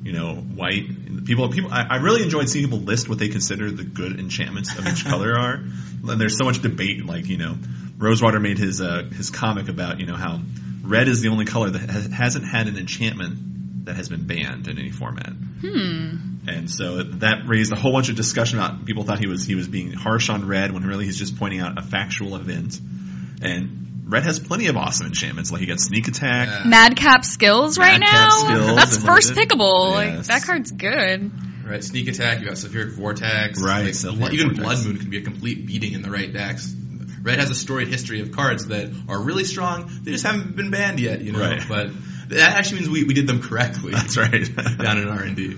You 0.05 0.13
know, 0.13 0.35
white. 0.35 1.25
People, 1.25 1.49
people. 1.49 1.73
I, 1.73 1.87
I 1.91 1.97
really 1.97 2.23
enjoyed 2.23 2.49
seeing 2.49 2.67
people 2.67 2.79
list 2.79 3.09
what 3.09 3.19
they 3.19 3.29
consider 3.29 3.71
the 3.71 3.85
good 3.85 4.21
enchantments 4.21 4.79
of 4.79 4.87
each 4.87 5.05
color 5.11 5.37
are. 5.37 5.55
And 5.55 6.21
there's 6.21 6.37
so 6.37 6.45
much 6.45 6.61
debate. 6.61 7.05
Like, 7.05 7.27
you 7.27 7.39
know, 7.39 7.57
Rosewater 7.99 8.39
made 8.39 8.59
his 8.59 8.81
uh, 8.81 9.09
his 9.17 9.31
comic 9.31 9.69
about 9.69 10.01
you 10.01 10.07
know 10.07 10.17
how 10.17 10.41
red 10.83 11.09
is 11.09 11.23
the 11.23 11.29
only 11.29 11.47
color 11.47 11.71
that 11.71 11.91
has, 11.91 12.07
hasn't 12.13 12.47
had 12.47 12.69
an 12.69 12.77
enchantment 12.77 13.87
that 13.87 13.97
has 13.97 14.09
been 14.09 14.27
banned 14.27 14.69
in 14.69 14.79
any 14.79 14.91
format. 14.91 15.31
Hmm. 15.31 16.17
And 16.47 16.71
so 16.71 17.03
that 17.03 17.47
raised 17.47 17.73
a 17.73 17.77
whole 17.77 17.93
bunch 17.93 18.11
of 18.11 18.17
discussion 18.17 18.59
about 18.59 18.85
people 18.85 19.05
thought 19.05 19.19
he 19.19 19.27
was 19.27 19.47
he 19.47 19.55
was 19.55 19.69
being 19.69 19.93
harsh 19.93 20.29
on 20.29 20.47
red 20.47 20.73
when 20.73 20.83
really 20.85 21.07
he's 21.07 21.19
just 21.19 21.39
pointing 21.39 21.61
out 21.61 21.79
a 21.79 21.83
factual 21.83 22.37
event. 22.37 22.79
And 23.41 23.94
red 24.05 24.23
has 24.23 24.39
plenty 24.39 24.67
of 24.67 24.77
awesome 24.77 25.07
enchantments. 25.07 25.51
Like 25.51 25.61
he 25.61 25.67
got 25.67 25.81
sneak 25.81 26.09
attack. 26.09 26.49
Yeah. 26.49 26.69
Madcap 26.69 27.25
skills 27.25 27.79
right 27.79 27.99
Madcap 28.01 28.13
now. 28.13 28.31
skills 28.31 28.77
That's 28.77 28.97
first 28.99 29.35
limited. 29.35 29.59
pickable. 29.59 29.93
Like 29.93 30.23
that 30.27 30.43
card's 30.43 30.71
good. 30.73 31.33
Right, 31.67 31.83
sneak 31.83 32.09
attack. 32.09 32.41
You 32.41 32.47
got 32.47 32.55
sulfuric 32.57 32.93
vortex. 32.93 33.63
Right, 33.63 33.85
like, 33.85 33.95
sulfuric 33.95 34.33
even 34.35 34.55
vortex. 34.55 34.63
blood 34.63 34.87
moon 34.87 34.99
can 34.99 35.09
be 35.09 35.19
a 35.19 35.23
complete 35.23 35.67
beating 35.67 35.95
in 35.95 36.03
the 36.03 36.11
right 36.11 36.31
decks. 36.31 36.75
Red 37.23 37.39
has 37.39 37.49
a 37.49 37.55
storied 37.55 37.89
history 37.89 38.21
of 38.21 38.33
cards 38.33 38.67
that 38.67 38.93
are 39.09 39.19
really 39.19 39.45
strong. 39.45 39.91
They 40.03 40.11
just 40.13 40.27
haven't 40.27 40.57
been 40.57 40.71
banned 40.71 41.01
yet, 41.01 41.23
you 41.23 41.33
know. 41.33 41.41
Right. 41.41 41.63
But 41.67 41.89
that 42.29 42.59
actually 42.59 42.81
means 42.81 42.91
we, 42.91 43.05
we 43.05 43.15
did 43.15 43.27
them 43.27 43.41
correctly. 43.41 43.93
That's 43.93 44.19
right. 44.19 44.45
down 44.79 44.99
in 44.99 45.09
R 45.09 45.23
and 45.23 45.35
D. 45.35 45.57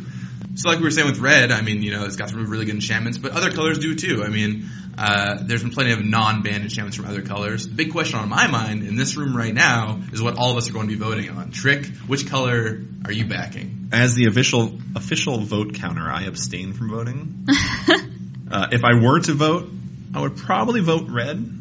So 0.56 0.70
like 0.70 0.79
we 0.79 0.85
were 0.85 0.91
saying 0.91 1.06
with 1.06 1.19
red, 1.19 1.53
I 1.53 1.61
mean, 1.61 1.82
you 1.82 1.91
know, 1.91 2.05
it's 2.06 2.17
got 2.17 2.31
some 2.31 2.47
really 2.47 2.64
good 2.64 2.75
enchantments, 2.75 3.19
but 3.19 3.32
other 3.32 3.50
colors 3.50 3.79
do 3.79 3.94
too. 3.94 4.25
I 4.25 4.29
mean, 4.29 4.70
uh, 4.97 5.37
there's 5.43 5.62
been 5.62 5.70
plenty 5.70 5.93
of 5.93 6.03
non-banned 6.03 6.62
enchantments 6.62 6.97
from 6.97 7.05
other 7.05 7.20
colors. 7.20 7.69
The 7.69 7.75
big 7.75 7.93
question 7.93 8.19
on 8.19 8.31
my 8.31 8.47
mind 8.47 8.82
in 8.82 8.97
this 8.97 9.17
room 9.19 9.37
right 9.37 9.53
now 9.53 10.00
is 10.12 10.23
what 10.23 10.38
all 10.38 10.53
of 10.53 10.56
us 10.56 10.70
are 10.70 10.73
going 10.73 10.88
to 10.88 10.94
be 10.94 10.99
voting 10.99 11.29
on. 11.29 11.50
Trick, 11.50 11.85
which 12.06 12.26
color 12.26 12.81
are 13.05 13.12
you 13.12 13.26
backing? 13.26 13.91
As 13.93 14.14
the 14.14 14.26
official 14.29 14.79
official 14.94 15.41
vote 15.41 15.75
counter, 15.75 16.11
I 16.11 16.23
abstain 16.23 16.73
from 16.73 16.88
voting. 16.88 17.47
uh, 18.50 18.69
if 18.73 18.82
I 18.82 18.94
were 18.94 19.20
to 19.20 19.35
vote, 19.35 19.69
I 20.14 20.23
would 20.23 20.38
probably 20.38 20.81
vote 20.81 21.08
red. 21.11 21.53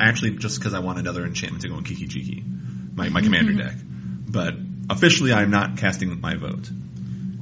Actually, 0.00 0.36
just 0.36 0.58
because 0.58 0.72
I 0.72 0.78
want 0.78 1.00
another 1.00 1.24
enchantment 1.26 1.62
to 1.62 1.68
go 1.68 1.78
in 1.78 1.84
Kiki 1.84 2.06
Jiki, 2.06 2.96
my, 2.96 3.08
my 3.08 3.20
commander 3.20 3.54
deck. 3.54 3.74
But 3.84 4.54
officially, 4.88 5.32
I'm 5.32 5.50
not 5.50 5.78
casting 5.78 6.20
my 6.20 6.36
vote. 6.36 6.70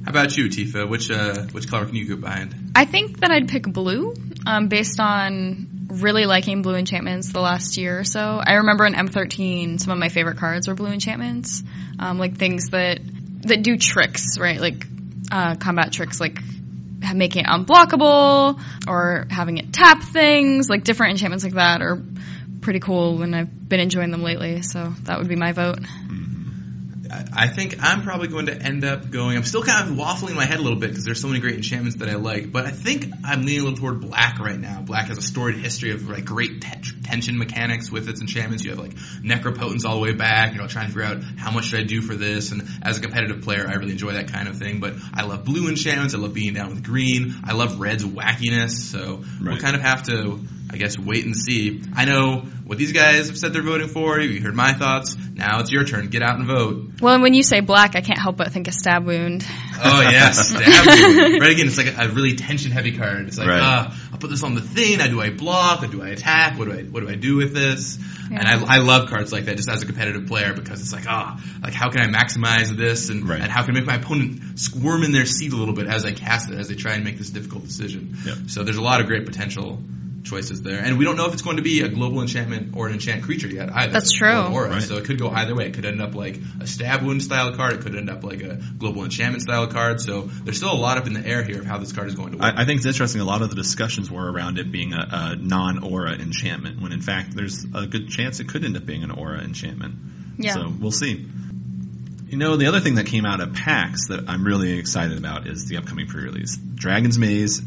How 0.03 0.09
about 0.09 0.35
you, 0.35 0.45
Tifa? 0.45 0.89
Which 0.89 1.11
uh, 1.11 1.43
which 1.51 1.67
color 1.69 1.85
can 1.85 1.95
you 1.95 2.07
get 2.07 2.21
behind? 2.21 2.71
I 2.75 2.85
think 2.85 3.19
that 3.19 3.31
I'd 3.31 3.47
pick 3.47 3.63
blue, 3.63 4.15
um, 4.45 4.67
based 4.67 4.99
on 4.99 5.87
really 5.89 6.25
liking 6.25 6.61
blue 6.61 6.75
enchantments 6.75 7.31
the 7.31 7.41
last 7.41 7.77
year 7.77 7.99
or 7.99 8.03
so. 8.03 8.41
I 8.43 8.53
remember 8.53 8.85
in 8.85 8.93
M13, 8.93 9.79
some 9.79 9.91
of 9.91 9.99
my 9.99 10.09
favorite 10.09 10.37
cards 10.37 10.67
were 10.67 10.73
blue 10.73 10.91
enchantments, 10.91 11.63
um, 11.99 12.17
like 12.17 12.37
things 12.37 12.69
that 12.69 12.99
that 13.43 13.61
do 13.61 13.77
tricks, 13.77 14.39
right? 14.39 14.59
Like 14.59 14.85
uh, 15.31 15.55
combat 15.55 15.91
tricks, 15.91 16.19
like 16.19 16.39
making 17.13 17.45
it 17.45 17.47
unblockable 17.47 18.59
or 18.87 19.27
having 19.29 19.57
it 19.57 19.73
tap 19.73 20.03
things, 20.03 20.69
like 20.69 20.83
different 20.83 21.11
enchantments 21.11 21.43
like 21.43 21.53
that 21.53 21.81
are 21.81 22.01
pretty 22.61 22.79
cool, 22.79 23.21
and 23.21 23.35
I've 23.35 23.69
been 23.69 23.79
enjoying 23.79 24.11
them 24.11 24.23
lately. 24.23 24.61
So 24.61 24.93
that 25.03 25.19
would 25.19 25.27
be 25.27 25.35
my 25.35 25.51
vote. 25.51 25.79
I 25.79 26.13
I 27.35 27.47
think 27.47 27.83
I'm 27.83 28.03
probably 28.03 28.29
going 28.29 28.45
to 28.45 28.55
end 28.55 28.85
up 28.85 29.09
going. 29.09 29.35
I'm 29.35 29.43
still 29.43 29.63
kind 29.63 29.89
of 29.89 29.95
waffling 29.95 30.29
in 30.29 30.35
my 30.35 30.45
head 30.45 30.59
a 30.59 30.61
little 30.61 30.79
bit 30.79 30.89
because 30.89 31.03
there's 31.03 31.19
so 31.19 31.27
many 31.27 31.39
great 31.39 31.55
enchantments 31.55 31.97
that 31.97 32.09
I 32.09 32.15
like, 32.15 32.51
but 32.51 32.65
I 32.65 32.71
think 32.71 33.11
I'm 33.25 33.45
leaning 33.45 33.61
a 33.61 33.63
little 33.65 33.77
toward 33.77 34.01
black 34.01 34.39
right 34.39 34.59
now. 34.59 34.81
Black 34.81 35.07
has 35.07 35.17
a 35.17 35.21
storied 35.21 35.57
history 35.57 35.91
of 35.91 36.07
like 36.07 36.25
great 36.25 36.61
te- 36.61 36.91
tension 37.11 37.37
mechanics 37.37 37.91
with 37.91 38.07
its 38.07 38.21
enchantments. 38.21 38.63
You 38.63 38.71
have 38.71 38.79
like 38.79 38.93
necropotence 39.21 39.85
all 39.85 39.95
the 39.95 40.01
way 40.01 40.13
back. 40.13 40.53
You 40.53 40.59
know, 40.59 40.67
trying 40.67 40.87
to 40.87 40.93
figure 40.93 41.03
out 41.07 41.21
how 41.37 41.51
much 41.51 41.65
should 41.65 41.79
I 41.79 41.83
do 41.83 42.01
for 42.01 42.15
this. 42.15 42.51
And 42.51 42.63
as 42.83 42.97
a 42.97 43.01
competitive 43.01 43.41
player, 43.43 43.65
I 43.67 43.73
really 43.73 43.91
enjoy 43.91 44.13
that 44.13 44.31
kind 44.31 44.47
of 44.47 44.57
thing. 44.57 44.79
But 44.79 44.93
I 45.13 45.23
love 45.25 45.43
blue 45.45 45.67
enchantments. 45.67 46.15
I 46.15 46.17
love 46.19 46.33
being 46.33 46.53
down 46.53 46.69
with 46.69 46.83
green. 46.83 47.35
I 47.43 47.53
love 47.53 47.79
red's 47.79 48.05
wackiness. 48.05 48.71
So 48.71 49.23
we'll 49.41 49.57
kind 49.59 49.75
of 49.75 49.81
have 49.81 50.03
to, 50.03 50.39
I 50.71 50.77
guess, 50.77 50.97
wait 50.97 51.25
and 51.25 51.35
see. 51.35 51.83
I 51.95 52.05
know 52.05 52.41
what 52.65 52.77
these 52.77 52.93
guys 52.93 53.27
have 53.27 53.37
said 53.37 53.51
they're 53.53 53.61
voting 53.63 53.89
for. 53.89 54.19
You 54.19 54.41
heard 54.41 54.55
my 54.55 54.73
thoughts. 54.73 55.17
Now 55.33 55.59
it's 55.59 55.71
your 55.71 55.83
turn. 55.83 56.07
Get 56.07 56.21
out 56.21 56.37
and 56.37 56.47
vote. 56.47 56.91
Well, 57.01 57.19
when 57.21 57.33
you 57.33 57.43
say 57.43 57.59
black, 57.59 57.95
I 57.95 58.01
can't 58.01 58.19
help 58.19 58.37
but 58.37 58.51
think 58.53 58.67
of 58.69 58.73
stab 58.73 59.05
wound. 59.05 59.45
Oh 59.83 60.01
yes, 60.01 60.49
stab 60.49 60.85
wound. 60.87 61.41
Right 61.41 61.51
again, 61.51 61.67
it's 61.67 61.77
like 61.77 61.97
a, 61.97 62.03
a 62.03 62.09
really 62.09 62.35
tension 62.35 62.71
heavy 62.71 62.95
card. 62.97 63.27
It's 63.27 63.37
like, 63.37 63.47
Right. 63.47 63.59
ah, 63.61 64.09
I'll 64.13 64.19
put 64.19 64.29
this 64.29 64.43
on 64.43 64.53
the 64.55 64.61
thing. 64.61 64.99
Now, 64.99 65.07
do 65.07 65.19
I 65.19 65.31
block 65.31 65.83
or 65.83 65.87
do 65.87 66.01
I 66.01 66.09
attack? 66.09 66.57
What 66.57 66.65
do 66.65 66.73
I 66.73 66.83
what 66.83 67.00
do 67.01 67.09
I 67.09 67.15
do 67.15 67.35
with 67.35 67.53
this? 67.53 67.99
Yeah. 68.31 68.39
And 68.39 68.47
I, 68.47 68.75
I 68.75 68.77
love 68.77 69.09
cards 69.09 69.33
like 69.33 69.45
that 69.45 69.57
just 69.57 69.69
as 69.69 69.83
a 69.83 69.85
competitive 69.85 70.27
player 70.27 70.53
because 70.53 70.79
it's 70.81 70.93
like, 70.93 71.05
ah, 71.07 71.37
like 71.61 71.73
how 71.73 71.89
can 71.89 72.01
I 72.01 72.07
maximize 72.17 72.69
this 72.69 73.09
and 73.09 73.27
Right. 73.27 73.41
and 73.41 73.51
how 73.51 73.63
can 73.63 73.75
I 73.75 73.79
make 73.79 73.87
my 73.87 73.95
opponent 73.95 74.57
squirm 74.59 75.03
in 75.03 75.11
their 75.11 75.25
seat 75.25 75.51
a 75.51 75.55
little 75.57 75.73
bit 75.73 75.87
as 75.87 76.05
I 76.05 76.13
cast 76.13 76.49
it 76.49 76.57
as 76.57 76.69
they 76.69 76.75
try 76.75 76.93
and 76.93 77.03
make 77.03 77.17
this 77.17 77.29
difficult 77.29 77.63
decision. 77.63 78.15
Yep. 78.25 78.37
So 78.47 78.63
there's 78.63 78.77
a 78.77 78.81
lot 78.81 79.01
of 79.01 79.07
great 79.07 79.25
potential 79.25 79.81
choices 80.23 80.61
there, 80.61 80.79
and 80.79 80.97
we 80.97 81.05
don't 81.05 81.17
know 81.17 81.25
if 81.27 81.33
it's 81.33 81.41
going 81.41 81.57
to 81.57 81.63
be 81.63 81.81
a 81.81 81.89
global 81.89 82.21
enchantment 82.21 82.75
or 82.75 82.87
an 82.87 82.93
enchant 82.93 83.23
creature 83.23 83.47
yet 83.47 83.69
either. 83.73 83.93
That's 83.93 84.11
true. 84.11 84.29
Aura. 84.29 84.69
Right. 84.69 84.81
So 84.81 84.97
it 84.97 85.05
could 85.05 85.19
go 85.19 85.29
either 85.29 85.55
way. 85.55 85.67
It 85.67 85.73
could 85.73 85.85
end 85.85 86.01
up 86.01 86.15
like 86.15 86.39
a 86.59 86.67
stab 86.67 87.03
wound 87.03 87.21
style 87.23 87.55
card. 87.55 87.73
It 87.73 87.81
could 87.81 87.95
end 87.95 88.09
up 88.09 88.23
like 88.23 88.41
a 88.41 88.59
global 88.77 89.03
enchantment 89.03 89.43
style 89.43 89.67
card. 89.67 90.01
So 90.01 90.21
there's 90.21 90.57
still 90.57 90.73
a 90.73 90.77
lot 90.77 90.97
up 90.97 91.07
in 91.07 91.13
the 91.13 91.25
air 91.25 91.43
here 91.43 91.59
of 91.59 91.65
how 91.65 91.77
this 91.77 91.91
card 91.91 92.07
is 92.07 92.15
going 92.15 92.31
to 92.31 92.37
work. 92.37 92.53
I, 92.55 92.61
I 92.61 92.65
think 92.65 92.77
it's 92.77 92.85
interesting. 92.85 93.21
A 93.21 93.25
lot 93.25 93.41
of 93.41 93.49
the 93.49 93.55
discussions 93.55 94.09
were 94.11 94.31
around 94.31 94.59
it 94.59 94.71
being 94.71 94.93
a, 94.93 95.07
a 95.11 95.35
non-aura 95.35 96.13
enchantment, 96.13 96.81
when 96.81 96.91
in 96.91 97.01
fact 97.01 97.35
there's 97.35 97.65
a 97.73 97.87
good 97.87 98.09
chance 98.09 98.39
it 98.39 98.49
could 98.49 98.63
end 98.63 98.77
up 98.77 98.85
being 98.85 99.03
an 99.03 99.11
aura 99.11 99.41
enchantment. 99.41 99.95
Yeah. 100.37 100.53
So 100.53 100.73
we'll 100.79 100.91
see. 100.91 101.27
You 102.27 102.37
know, 102.37 102.55
the 102.55 102.67
other 102.67 102.79
thing 102.79 102.95
that 102.95 103.07
came 103.07 103.25
out 103.25 103.41
of 103.41 103.53
PAX 103.53 104.07
that 104.07 104.29
I'm 104.29 104.45
really 104.45 104.79
excited 104.79 105.17
about 105.17 105.47
is 105.47 105.65
the 105.65 105.77
upcoming 105.77 106.07
pre-release. 106.07 106.55
Dragon's 106.55 107.17
Maze 107.17 107.61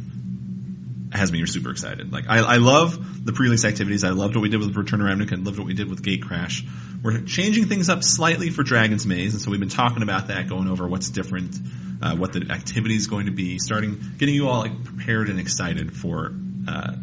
has 1.14 1.30
me 1.30 1.44
super 1.46 1.70
excited. 1.70 2.12
Like, 2.12 2.24
I, 2.28 2.38
I 2.40 2.56
love 2.56 3.24
the 3.24 3.32
pre-release 3.32 3.64
activities. 3.64 4.02
I 4.04 4.10
loved 4.10 4.34
what 4.34 4.42
we 4.42 4.48
did 4.48 4.60
with 4.60 4.76
Return 4.76 4.98
to 4.98 5.04
Ravnica 5.04 5.32
and 5.32 5.46
loved 5.46 5.58
what 5.58 5.66
we 5.66 5.74
did 5.74 5.88
with 5.88 6.02
Gatecrash. 6.02 6.66
We're 7.02 7.20
changing 7.22 7.66
things 7.66 7.88
up 7.88 8.02
slightly 8.02 8.50
for 8.50 8.62
Dragon's 8.62 9.06
Maze, 9.06 9.34
and 9.34 9.40
so 9.40 9.50
we've 9.50 9.60
been 9.60 9.68
talking 9.68 10.02
about 10.02 10.28
that, 10.28 10.48
going 10.48 10.68
over 10.68 10.88
what's 10.88 11.10
different, 11.10 11.56
uh, 12.02 12.16
what 12.16 12.32
the 12.32 12.46
activity 12.50 12.96
is 12.96 13.06
going 13.06 13.26
to 13.26 13.32
be, 13.32 13.58
starting, 13.58 14.00
getting 14.18 14.34
you 14.34 14.48
all 14.48 14.60
like 14.60 14.84
prepared 14.84 15.28
and 15.28 15.38
excited 15.38 15.96
for 15.96 16.32
uh, 16.66 16.94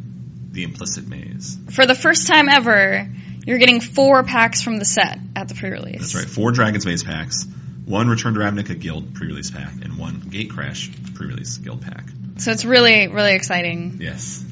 the 0.52 0.64
implicit 0.64 1.08
maze. 1.08 1.58
For 1.72 1.86
the 1.86 1.96
first 1.96 2.28
time 2.28 2.50
ever, 2.50 3.08
you're 3.46 3.60
getting 3.60 3.80
four 3.80 4.24
packs 4.24 4.62
from 4.62 4.78
the 4.78 4.86
set 4.86 5.20
at 5.36 5.48
the 5.48 5.56
pre-release. 5.56 6.00
That's 6.00 6.16
right. 6.16 6.26
Four 6.26 6.52
Dragon's 6.52 6.86
Maze 6.86 7.04
packs, 7.04 7.46
one 7.86 8.10
Return 8.10 8.34
to 8.34 8.42
Ravnica 8.42 8.80
Guild 8.80 9.16
pre-release 9.16 9.52
pack, 9.52 9.72
and 9.84 9.98
one 9.98 10.20
Gate 10.30 10.50
Crash 10.50 10.92
pre-release 11.16 11.58
Guild 11.58 11.82
pack. 11.82 12.06
So 12.42 12.50
it's 12.50 12.66
really, 12.66 13.08
really 13.08 13.36
exciting. 13.36 14.00
Yes. 14.02 14.44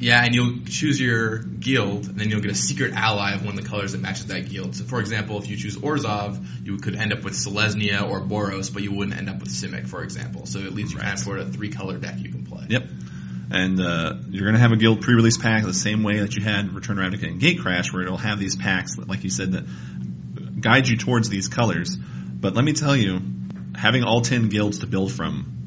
yeah, 0.00 0.24
and 0.24 0.34
you'll 0.34 0.64
choose 0.66 1.00
your 1.00 1.38
guild, 1.38 2.08
and 2.08 2.18
then 2.18 2.30
you'll 2.30 2.40
get 2.40 2.50
a 2.50 2.56
secret 2.56 2.94
ally 2.94 3.32
of 3.32 3.44
one 3.44 3.56
of 3.56 3.62
the 3.62 3.68
colors 3.68 3.92
that 3.92 4.00
matches 4.00 4.26
that 4.26 4.48
guild. 4.48 4.74
So, 4.74 4.82
for 4.82 4.98
example, 4.98 5.38
if 5.38 5.48
you 5.48 5.56
choose 5.56 5.76
Orzhov, 5.76 6.44
you 6.66 6.78
could 6.78 6.96
end 6.96 7.12
up 7.12 7.22
with 7.22 7.34
Selesnya 7.34 8.10
or 8.10 8.20
Boros, 8.20 8.74
but 8.74 8.82
you 8.82 8.92
wouldn't 8.92 9.16
end 9.16 9.30
up 9.30 9.38
with 9.38 9.50
Simic, 9.50 9.86
for 9.86 10.02
example. 10.02 10.46
So 10.46 10.58
it 10.58 10.74
leaves 10.74 10.92
you 10.92 10.98
kind 10.98 11.12
of 11.12 11.22
for 11.22 11.38
a 11.38 11.44
three 11.44 11.70
color 11.70 11.96
deck 11.96 12.16
you 12.18 12.32
can 12.32 12.44
play. 12.44 12.66
Yep. 12.70 12.82
And 13.52 13.80
uh, 13.80 14.14
you're 14.30 14.44
going 14.44 14.56
to 14.56 14.60
have 14.60 14.72
a 14.72 14.76
guild 14.76 15.02
pre-release 15.02 15.38
pack 15.38 15.62
the 15.62 15.72
same 15.72 16.02
way 16.02 16.18
that 16.18 16.34
you 16.34 16.42
had 16.42 16.74
Return 16.74 16.98
of 16.98 17.04
Ravnica 17.04 17.28
and 17.28 17.40
Gatecrash, 17.40 17.92
where 17.92 18.02
it'll 18.02 18.16
have 18.16 18.40
these 18.40 18.56
packs, 18.56 18.96
that, 18.96 19.08
like 19.08 19.22
you 19.22 19.30
said, 19.30 19.52
that 19.52 20.60
guide 20.60 20.88
you 20.88 20.96
towards 20.96 21.28
these 21.28 21.46
colors. 21.46 21.96
But 21.96 22.54
let 22.54 22.64
me 22.64 22.72
tell 22.72 22.96
you, 22.96 23.20
having 23.76 24.02
all 24.02 24.22
10 24.22 24.48
guilds 24.48 24.80
to 24.80 24.88
build 24.88 25.12
from 25.12 25.57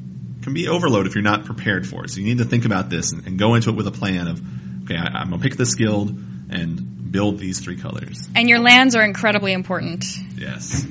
can 0.42 0.54
be 0.54 0.68
overload 0.68 1.06
if 1.06 1.14
you're 1.14 1.22
not 1.22 1.44
prepared 1.44 1.86
for 1.86 2.04
it. 2.04 2.10
So 2.10 2.20
you 2.20 2.26
need 2.26 2.38
to 2.38 2.44
think 2.44 2.64
about 2.64 2.90
this 2.90 3.12
and, 3.12 3.26
and 3.26 3.38
go 3.38 3.54
into 3.54 3.70
it 3.70 3.76
with 3.76 3.86
a 3.86 3.92
plan 3.92 4.28
of, 4.28 4.40
okay, 4.84 4.96
I, 4.96 5.20
I'm 5.20 5.30
going 5.30 5.40
to 5.40 5.48
pick 5.48 5.56
this 5.56 5.74
guild 5.74 6.10
and 6.50 7.10
build 7.12 7.38
these 7.38 7.60
three 7.60 7.76
colors. 7.76 8.28
And 8.34 8.48
your 8.48 8.58
lands 8.58 8.94
are 8.96 9.02
incredibly 9.02 9.52
important. 9.52 10.04
Yes. 10.36 10.86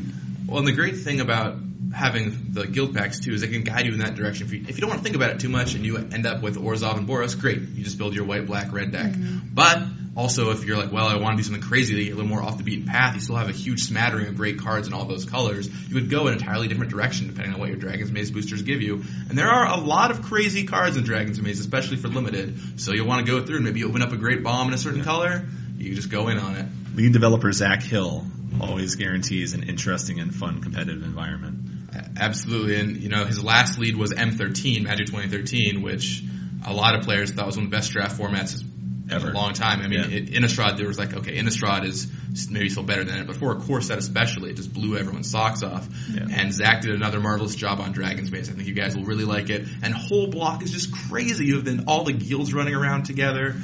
Well, 0.47 0.59
and 0.59 0.67
the 0.67 0.71
great 0.71 0.97
thing 0.97 1.19
about 1.19 1.57
having 1.93 2.51
the 2.51 2.65
guild 2.65 2.95
packs 2.95 3.19
too 3.19 3.33
is 3.33 3.41
they 3.41 3.47
can 3.47 3.63
guide 3.63 3.85
you 3.85 3.93
in 3.93 3.99
that 3.99 4.15
direction. 4.15 4.47
If 4.47 4.53
you, 4.53 4.61
if 4.67 4.77
you 4.77 4.81
don't 4.81 4.89
want 4.89 4.99
to 4.99 5.03
think 5.03 5.15
about 5.15 5.31
it 5.31 5.39
too 5.39 5.49
much 5.49 5.75
and 5.75 5.85
you 5.85 5.97
end 5.97 6.25
up 6.25 6.41
with 6.41 6.55
Orzhov 6.55 6.97
and 6.97 7.07
Boros, 7.07 7.39
great. 7.39 7.59
You 7.59 7.83
just 7.83 7.97
build 7.97 8.15
your 8.15 8.25
white, 8.25 8.45
black, 8.45 8.71
red 8.71 8.91
deck. 8.91 9.11
Mm-hmm. 9.11 9.53
But 9.53 9.79
also, 10.15 10.51
if 10.51 10.65
you're 10.65 10.75
like, 10.75 10.91
well, 10.91 11.07
I 11.07 11.15
want 11.15 11.37
to 11.37 11.37
do 11.37 11.43
something 11.43 11.63
crazy 11.63 11.95
to 11.95 12.03
get 12.03 12.11
a 12.11 12.15
little 12.15 12.29
more 12.29 12.43
off 12.43 12.57
the 12.57 12.63
beaten 12.63 12.85
path, 12.85 13.15
you 13.15 13.21
still 13.21 13.37
have 13.37 13.47
a 13.47 13.53
huge 13.53 13.83
smattering 13.83 14.27
of 14.27 14.35
great 14.35 14.59
cards 14.59 14.87
in 14.87 14.93
all 14.93 15.05
those 15.05 15.23
colors. 15.23 15.69
You 15.87 15.95
would 15.95 16.09
go 16.09 16.27
in 16.27 16.33
an 16.33 16.39
entirely 16.39 16.67
different 16.67 16.91
direction 16.91 17.27
depending 17.27 17.53
on 17.53 17.59
what 17.61 17.69
your 17.69 17.77
Dragon's 17.77 18.11
Maze 18.11 18.29
boosters 18.29 18.61
give 18.61 18.81
you. 18.81 19.03
And 19.29 19.37
there 19.37 19.47
are 19.47 19.67
a 19.67 19.77
lot 19.77 20.11
of 20.11 20.23
crazy 20.23 20.65
cards 20.65 20.97
in 20.97 21.05
Dragon's 21.05 21.41
Maze, 21.41 21.61
especially 21.61 21.95
for 21.95 22.09
limited. 22.09 22.81
So 22.81 22.91
you'll 22.93 23.07
want 23.07 23.25
to 23.25 23.31
go 23.31 23.45
through 23.45 23.57
and 23.57 23.65
maybe 23.65 23.85
open 23.85 24.01
up 24.01 24.11
a 24.11 24.17
great 24.17 24.43
bomb 24.43 24.67
in 24.67 24.73
a 24.73 24.77
certain 24.77 25.03
color. 25.03 25.45
You 25.77 25.85
can 25.85 25.95
just 25.95 26.09
go 26.09 26.27
in 26.27 26.37
on 26.37 26.55
it. 26.55 26.65
Lead 26.93 27.13
developer 27.13 27.49
Zach 27.53 27.81
Hill 27.81 28.25
always 28.59 28.95
guarantees 28.95 29.53
an 29.53 29.63
interesting 29.63 30.19
and 30.19 30.35
fun 30.35 30.61
competitive 30.61 31.03
environment. 31.03 31.59
Absolutely, 32.19 32.79
and 32.79 32.97
you 32.97 33.09
know 33.09 33.25
his 33.25 33.41
last 33.41 33.79
lead 33.79 33.95
was 33.95 34.11
M13, 34.11 34.83
Magic 34.83 35.07
2013, 35.07 35.81
which 35.81 36.23
a 36.65 36.73
lot 36.73 36.95
of 36.95 37.03
players 37.03 37.31
thought 37.31 37.45
was 37.45 37.55
one 37.55 37.65
of 37.65 37.71
the 37.71 37.77
best 37.77 37.91
draft 37.91 38.19
formats 38.19 38.61
Ever. 39.11 39.29
in 39.29 39.35
a 39.35 39.37
long 39.37 39.53
time. 39.53 39.81
I 39.81 39.87
mean, 39.87 39.99
Yeah. 39.99 40.17
it, 40.17 40.31
Innistrad, 40.31 40.77
there 40.77 40.87
was 40.87 40.97
like, 40.97 41.13
okay, 41.13 41.37
Innistrad 41.37 41.85
is 41.85 42.07
maybe 42.49 42.69
still 42.69 42.83
better 42.83 43.03
than 43.03 43.19
it, 43.19 43.27
but 43.27 43.35
for 43.35 43.51
a 43.51 43.55
core 43.59 43.81
set 43.81 43.97
especially, 43.97 44.51
it 44.51 44.55
just 44.55 44.73
blew 44.73 44.97
everyone's 44.97 45.29
socks 45.29 45.63
off. 45.63 45.87
Yeah. 46.11 46.25
And 46.31 46.53
Zach 46.53 46.81
did 46.81 46.95
another 46.95 47.19
marvelous 47.19 47.55
job 47.55 47.79
on 47.79 47.91
Dragon's 47.91 48.31
Maze. 48.31 48.49
I 48.49 48.53
think 48.53 48.67
you 48.67 48.73
guys 48.73 48.95
will 48.95 49.03
really 49.05 49.25
like 49.25 49.49
it. 49.49 49.67
And 49.83 49.93
whole 49.93 50.27
block 50.27 50.63
is 50.63 50.71
just 50.71 50.91
crazy. 51.09 51.45
You 51.45 51.55
have 51.55 51.65
then 51.65 51.85
all 51.87 52.03
the 52.03 52.13
guilds 52.13 52.53
running 52.53 52.73
around 52.75 53.03
together. 53.03 53.55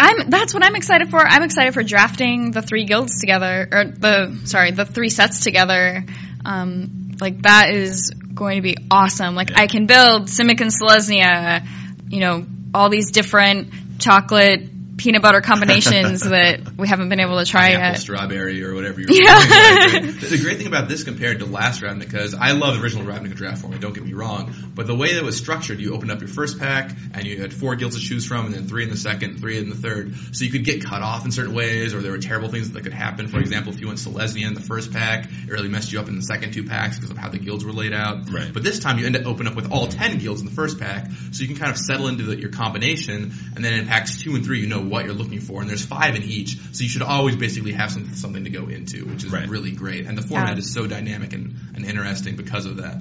I'm 0.00 0.28
that's 0.28 0.52
what 0.52 0.64
I'm 0.64 0.74
excited 0.74 1.08
for. 1.10 1.20
I'm 1.24 1.42
excited 1.44 1.72
for 1.72 1.84
drafting 1.84 2.50
the 2.50 2.62
three 2.62 2.84
guilds 2.84 3.20
together, 3.20 3.68
or 3.70 3.84
the 3.84 4.40
sorry, 4.44 4.72
the 4.72 4.84
three 4.84 5.08
sets 5.08 5.44
together. 5.44 6.04
Um, 6.44 7.12
like 7.20 7.42
that 7.42 7.70
is 7.70 8.10
going 8.34 8.56
to 8.56 8.62
be 8.62 8.76
awesome. 8.90 9.36
Like 9.36 9.50
Yeah. 9.50 9.60
I 9.60 9.66
can 9.68 9.86
build 9.86 10.26
Simic 10.26 10.60
and 10.60 10.70
Selesnya, 10.72 11.64
you 12.08 12.18
know, 12.20 12.44
all 12.74 12.88
these 12.90 13.12
different 13.12 14.00
chocolate 14.00 14.73
peanut 14.96 15.22
butter 15.22 15.40
combinations 15.40 16.20
that 16.28 16.76
we 16.76 16.86
haven't 16.88 17.08
been 17.08 17.20
able 17.20 17.38
to 17.38 17.44
try 17.44 17.70
Apple 17.72 17.86
yet. 17.92 17.98
strawberry 17.98 18.62
or 18.64 18.74
whatever 18.74 19.00
you're 19.00 19.10
Yeah. 19.12 19.88
doing. 19.88 20.06
the, 20.18 20.26
the 20.36 20.38
great 20.42 20.58
thing 20.58 20.66
about 20.66 20.88
this 20.88 21.04
compared 21.04 21.40
to 21.40 21.46
last 21.46 21.80
Ravnica, 21.82 22.00
because 22.00 22.34
I 22.34 22.52
love 22.52 22.76
the 22.76 22.82
original 22.82 23.04
Ravnica 23.04 23.34
draft 23.34 23.62
format, 23.62 23.80
don't 23.80 23.92
get 23.94 24.04
me 24.04 24.12
wrong, 24.12 24.54
but 24.74 24.86
the 24.86 24.94
way 24.94 25.12
that 25.14 25.18
it 25.18 25.24
was 25.24 25.36
structured, 25.36 25.80
you 25.80 25.94
opened 25.94 26.10
up 26.10 26.20
your 26.20 26.28
first 26.28 26.58
pack 26.58 26.90
and 27.12 27.24
you 27.24 27.40
had 27.40 27.52
four 27.52 27.76
guilds 27.76 27.96
to 27.96 28.02
choose 28.02 28.24
from 28.26 28.46
and 28.46 28.54
then 28.54 28.66
three 28.68 28.84
in 28.84 28.90
the 28.90 28.96
second, 28.96 29.38
three 29.40 29.58
in 29.58 29.68
the 29.68 29.74
third. 29.76 30.14
So 30.32 30.44
you 30.44 30.50
could 30.50 30.64
get 30.64 30.84
cut 30.84 31.02
off 31.02 31.24
in 31.24 31.32
certain 31.32 31.54
ways 31.54 31.94
or 31.94 32.00
there 32.02 32.12
were 32.12 32.18
terrible 32.18 32.48
things 32.48 32.70
that 32.72 32.82
could 32.84 32.92
happen. 32.92 33.28
For 33.28 33.38
example, 33.38 33.72
if 33.72 33.80
you 33.80 33.86
went 33.88 33.98
Selesnya 33.98 34.46
in 34.46 34.54
the 34.54 34.60
first 34.60 34.92
pack, 34.92 35.24
it 35.26 35.50
really 35.50 35.68
messed 35.68 35.92
you 35.92 36.00
up 36.00 36.08
in 36.08 36.16
the 36.16 36.22
second 36.22 36.52
two 36.52 36.64
packs 36.64 36.96
because 36.96 37.10
of 37.10 37.16
how 37.18 37.28
the 37.28 37.38
guilds 37.38 37.64
were 37.64 37.72
laid 37.72 37.92
out. 37.92 38.30
Right. 38.30 38.52
But 38.52 38.62
this 38.62 38.78
time 38.78 38.98
you 38.98 39.06
end 39.06 39.16
up 39.16 39.26
open 39.26 39.46
up 39.46 39.54
with 39.56 39.70
all 39.72 39.86
10 39.86 40.18
guilds 40.18 40.40
in 40.40 40.46
the 40.46 40.52
first 40.54 40.78
pack, 40.78 41.08
so 41.32 41.42
you 41.42 41.48
can 41.48 41.56
kind 41.56 41.70
of 41.72 41.78
settle 41.78 42.08
into 42.08 42.22
the, 42.24 42.38
your 42.38 42.50
combination, 42.50 43.32
and 43.56 43.64
then 43.64 43.72
in 43.74 43.86
packs 43.86 44.22
two 44.22 44.34
and 44.34 44.44
three 44.44 44.60
you 44.60 44.66
know 44.66 44.83
what 44.88 45.04
you're 45.04 45.14
looking 45.14 45.40
for, 45.40 45.60
and 45.60 45.68
there's 45.70 45.84
five 45.84 46.14
in 46.14 46.22
each, 46.22 46.56
so 46.72 46.82
you 46.82 46.88
should 46.88 47.02
always 47.02 47.36
basically 47.36 47.72
have 47.72 47.90
some, 47.90 48.14
something 48.14 48.44
to 48.44 48.50
go 48.50 48.66
into, 48.68 49.04
which 49.04 49.24
is 49.24 49.30
Right. 49.32 49.48
really 49.48 49.70
great. 49.72 50.06
And 50.06 50.16
the 50.16 50.22
format 50.22 50.52
Yeah. 50.52 50.58
is 50.58 50.72
so 50.72 50.86
dynamic 50.86 51.32
and, 51.32 51.54
and 51.74 51.84
interesting 51.84 52.36
because 52.36 52.66
of 52.66 52.76
that. 52.78 53.00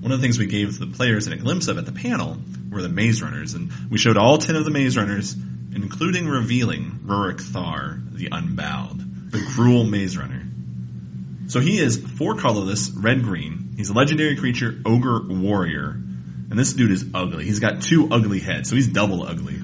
One 0.00 0.12
of 0.12 0.20
the 0.20 0.22
things 0.22 0.38
we 0.38 0.46
gave 0.46 0.78
the 0.78 0.86
players 0.86 1.26
a 1.28 1.36
glimpse 1.36 1.68
of 1.68 1.78
at 1.78 1.86
the 1.86 1.92
panel 1.92 2.38
were 2.70 2.82
the 2.82 2.88
maze 2.90 3.22
runners, 3.22 3.54
and 3.54 3.70
we 3.90 3.96
showed 3.98 4.16
all 4.18 4.36
ten 4.38 4.54
of 4.56 4.64
the 4.64 4.70
maze 4.70 4.96
runners, 4.96 5.34
including 5.74 6.26
revealing 6.28 7.00
Ruric 7.06 7.40
Thar, 7.40 8.00
the 8.12 8.28
Unbowed, 8.30 9.30
the 9.32 9.40
cruel 9.40 9.84
maze 9.84 10.16
runner. 10.18 10.42
So 11.46 11.60
he 11.60 11.78
is 11.78 11.98
four 11.98 12.36
colorless, 12.36 12.90
red 12.90 13.22
green. 13.22 13.74
He's 13.76 13.90
a 13.90 13.92
legendary 13.94 14.36
creature, 14.36 14.80
ogre 14.84 15.20
warrior, 15.28 15.90
and 16.50 16.58
this 16.58 16.72
dude 16.74 16.90
is 16.90 17.04
ugly. 17.14 17.44
He's 17.44 17.58
got 17.60 17.82
two 17.82 18.08
ugly 18.10 18.40
heads, 18.40 18.68
so 18.70 18.76
he's 18.76 18.86
double 18.88 19.22
ugly. 19.26 19.56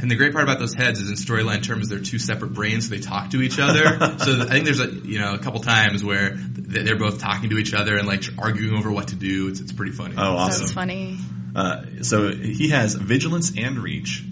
And 0.00 0.10
the 0.10 0.16
great 0.16 0.32
part 0.32 0.44
about 0.44 0.58
those 0.58 0.74
heads 0.74 1.00
is 1.00 1.08
in 1.08 1.16
storyline 1.16 1.62
terms, 1.62 1.88
they're 1.88 1.98
two 1.98 2.18
separate 2.18 2.54
brains, 2.54 2.88
so 2.88 2.94
they 2.94 3.00
talk 3.00 3.30
to 3.30 3.42
each 3.42 3.58
other. 3.58 3.84
so 4.18 4.40
I 4.42 4.46
think 4.46 4.64
there's 4.64 4.80
a 4.80 4.88
you 4.88 5.18
know 5.18 5.34
a 5.34 5.38
couple 5.38 5.60
times 5.60 6.02
where 6.02 6.30
they're 6.34 6.98
both 6.98 7.20
talking 7.20 7.50
to 7.50 7.58
each 7.58 7.74
other 7.74 7.96
and 7.96 8.06
like 8.06 8.24
arguing 8.38 8.76
over 8.76 8.90
what 8.90 9.08
to 9.08 9.16
do. 9.16 9.48
It's, 9.48 9.60
it's 9.60 9.72
pretty 9.72 9.92
funny. 9.92 10.14
Oh, 10.16 10.36
awesome! 10.36 10.62
That's 10.62 10.72
funny. 10.72 11.18
Uh, 11.54 12.02
so 12.02 12.30
he 12.30 12.70
has 12.70 12.94
vigilance 12.94 13.52
and 13.56 13.78
reach. 13.78 14.24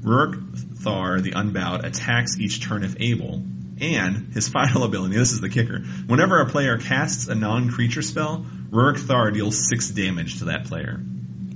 Ruric 0.00 0.78
Thar, 0.78 1.20
the 1.20 1.32
Unbowed, 1.32 1.84
attacks 1.84 2.38
each 2.38 2.62
turn 2.62 2.84
if 2.84 2.96
able. 3.00 3.42
And 3.80 4.32
his 4.32 4.48
final 4.56 4.84
ability, 4.84 5.16
this 5.16 5.32
is 5.32 5.40
the 5.40 5.48
kicker. 5.48 5.80
Whenever 6.06 6.40
a 6.40 6.46
player 6.46 6.78
casts 6.78 7.28
a 7.28 7.34
non-creature 7.34 8.02
spell, 8.02 8.46
Ruric 8.70 8.98
Thar 8.98 9.30
deals 9.30 9.68
six 9.68 9.90
damage 9.90 10.38
to 10.38 10.46
that 10.46 10.66
player. 10.66 11.00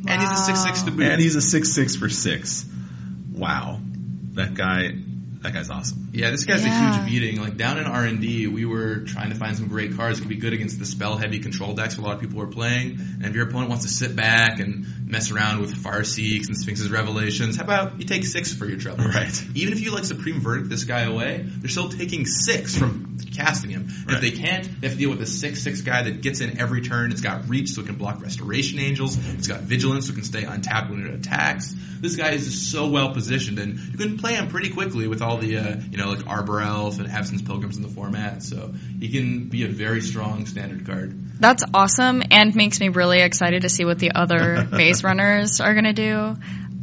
And 0.08 0.22
he's 0.22 0.30
a 0.30 0.36
six 0.36 0.62
six 0.62 0.82
to 0.82 0.90
boot. 0.90 1.06
And 1.06 1.20
he's 1.20 1.36
a 1.36 1.42
six 1.42 1.72
six 1.72 1.94
for 1.94 2.08
six. 2.08 2.64
Wow. 3.32 3.80
That 4.34 4.54
guy 4.54 4.94
that 5.42 5.52
guy's 5.54 5.70
awesome. 5.70 6.09
Yeah, 6.12 6.30
this 6.30 6.44
guy's 6.44 6.64
Yeah. 6.64 6.97
a 6.97 7.02
huge 7.02 7.11
beating. 7.11 7.40
Like 7.40 7.56
down 7.56 7.78
in 7.78 7.85
R 7.87 8.04
and 8.04 8.20
D, 8.20 8.47
we 8.47 8.64
were 8.64 9.00
trying 9.00 9.30
to 9.30 9.37
find 9.37 9.56
some 9.56 9.68
great 9.68 9.97
cards 9.97 10.18
that 10.18 10.23
could 10.25 10.28
be 10.28 10.37
good 10.37 10.52
against 10.52 10.78
the 10.78 10.85
spell 10.85 11.16
heavy 11.16 11.38
control 11.38 11.75
decks 11.75 11.97
a 11.97 12.00
lot 12.00 12.14
of 12.14 12.20
people 12.20 12.40
are 12.42 12.47
playing. 12.47 12.99
And 13.00 13.25
if 13.26 13.35
your 13.35 13.49
opponent 13.49 13.70
wants 13.70 13.85
to 13.87 13.90
sit 13.90 14.14
back 14.14 14.61
and 14.61 14.87
mess 15.06 15.30
around 15.30 15.61
with 15.61 15.75
Farseeks 15.75 16.47
and 16.49 16.56
Sphinx's 16.56 16.90
Revelations, 16.90 17.56
how 17.56 17.64
about 17.64 17.99
you 17.99 18.04
take 18.04 18.25
six 18.25 18.52
for 18.52 18.66
your 18.66 18.78
trouble? 18.78 19.04
Right. 19.04 19.44
Even 19.54 19.73
if 19.73 19.80
you 19.80 19.92
like 19.92 20.04
Supreme 20.04 20.40
Verdict 20.40 20.68
this 20.68 20.85
guy 20.85 21.00
away, 21.02 21.44
they're 21.47 21.70
still 21.70 21.88
taking 21.88 22.26
six 22.26 22.76
from 22.76 23.16
casting 23.35 23.70
him. 23.70 23.88
And 23.88 24.06
Right. 24.06 24.14
if 24.16 24.20
they 24.20 24.30
can't, 24.38 24.64
they 24.80 24.88
have 24.88 24.97
to 24.97 24.99
deal 24.99 25.11
with 25.11 25.23
a 25.23 25.26
six 25.26 25.62
six 25.62 25.80
guy 25.80 26.02
that 26.02 26.20
gets 26.23 26.40
in 26.40 26.59
every 26.59 26.82
turn. 26.82 27.11
It's 27.12 27.20
got 27.23 27.49
reach 27.49 27.70
so 27.70 27.80
it 27.80 27.87
can 27.87 27.97
block 27.97 28.23
Restoration 28.23 28.78
Angels. 28.78 29.16
It's 29.38 29.47
got 29.49 29.62
vigilance 29.62 30.06
so 30.06 30.12
it 30.12 30.16
can 30.16 30.25
stay 30.25 30.44
untapped 30.44 30.90
when 30.90 31.06
it 31.06 31.14
attacks. 31.14 31.75
This 32.00 32.16
guy 32.16 32.30
is 32.30 32.44
just 32.47 32.70
so 32.70 32.88
well 32.88 33.12
positioned, 33.12 33.59
and 33.59 33.78
you 33.78 33.99
can 33.99 34.16
play 34.18 34.35
him 34.35 34.49
pretty 34.49 34.70
quickly 34.70 35.06
with 35.06 35.20
all 35.23 35.29
the 35.38 35.56
uh, 35.58 35.76
you 35.90 35.99
know 35.99 36.10
like 36.10 36.26
Arbor 36.26 36.60
Elf 36.60 36.99
and 36.99 37.08
Avacyn's 37.08 37.42
Pilgrims 37.42 37.76
in 37.76 37.82
the 37.82 37.88
format. 37.88 38.42
So 38.42 38.72
he 38.99 39.08
can 39.10 39.49
be 39.49 39.64
a 39.64 39.68
very 39.68 40.00
strong 40.00 40.46
standard 40.46 40.87
card. 40.87 41.16
That's 41.40 41.64
awesome 41.72 42.22
and 42.30 42.54
makes 42.54 42.80
me 42.80 42.88
really 42.90 43.20
excited 43.20 43.62
to 43.62 43.68
see 43.68 43.84
what 43.84 43.99
the 43.99 44.12
other 44.14 44.66
maze 44.72 45.02
runners 45.04 45.60
are 45.60 45.72
going 45.75 45.84
to 45.87 45.92
do. 45.92 46.37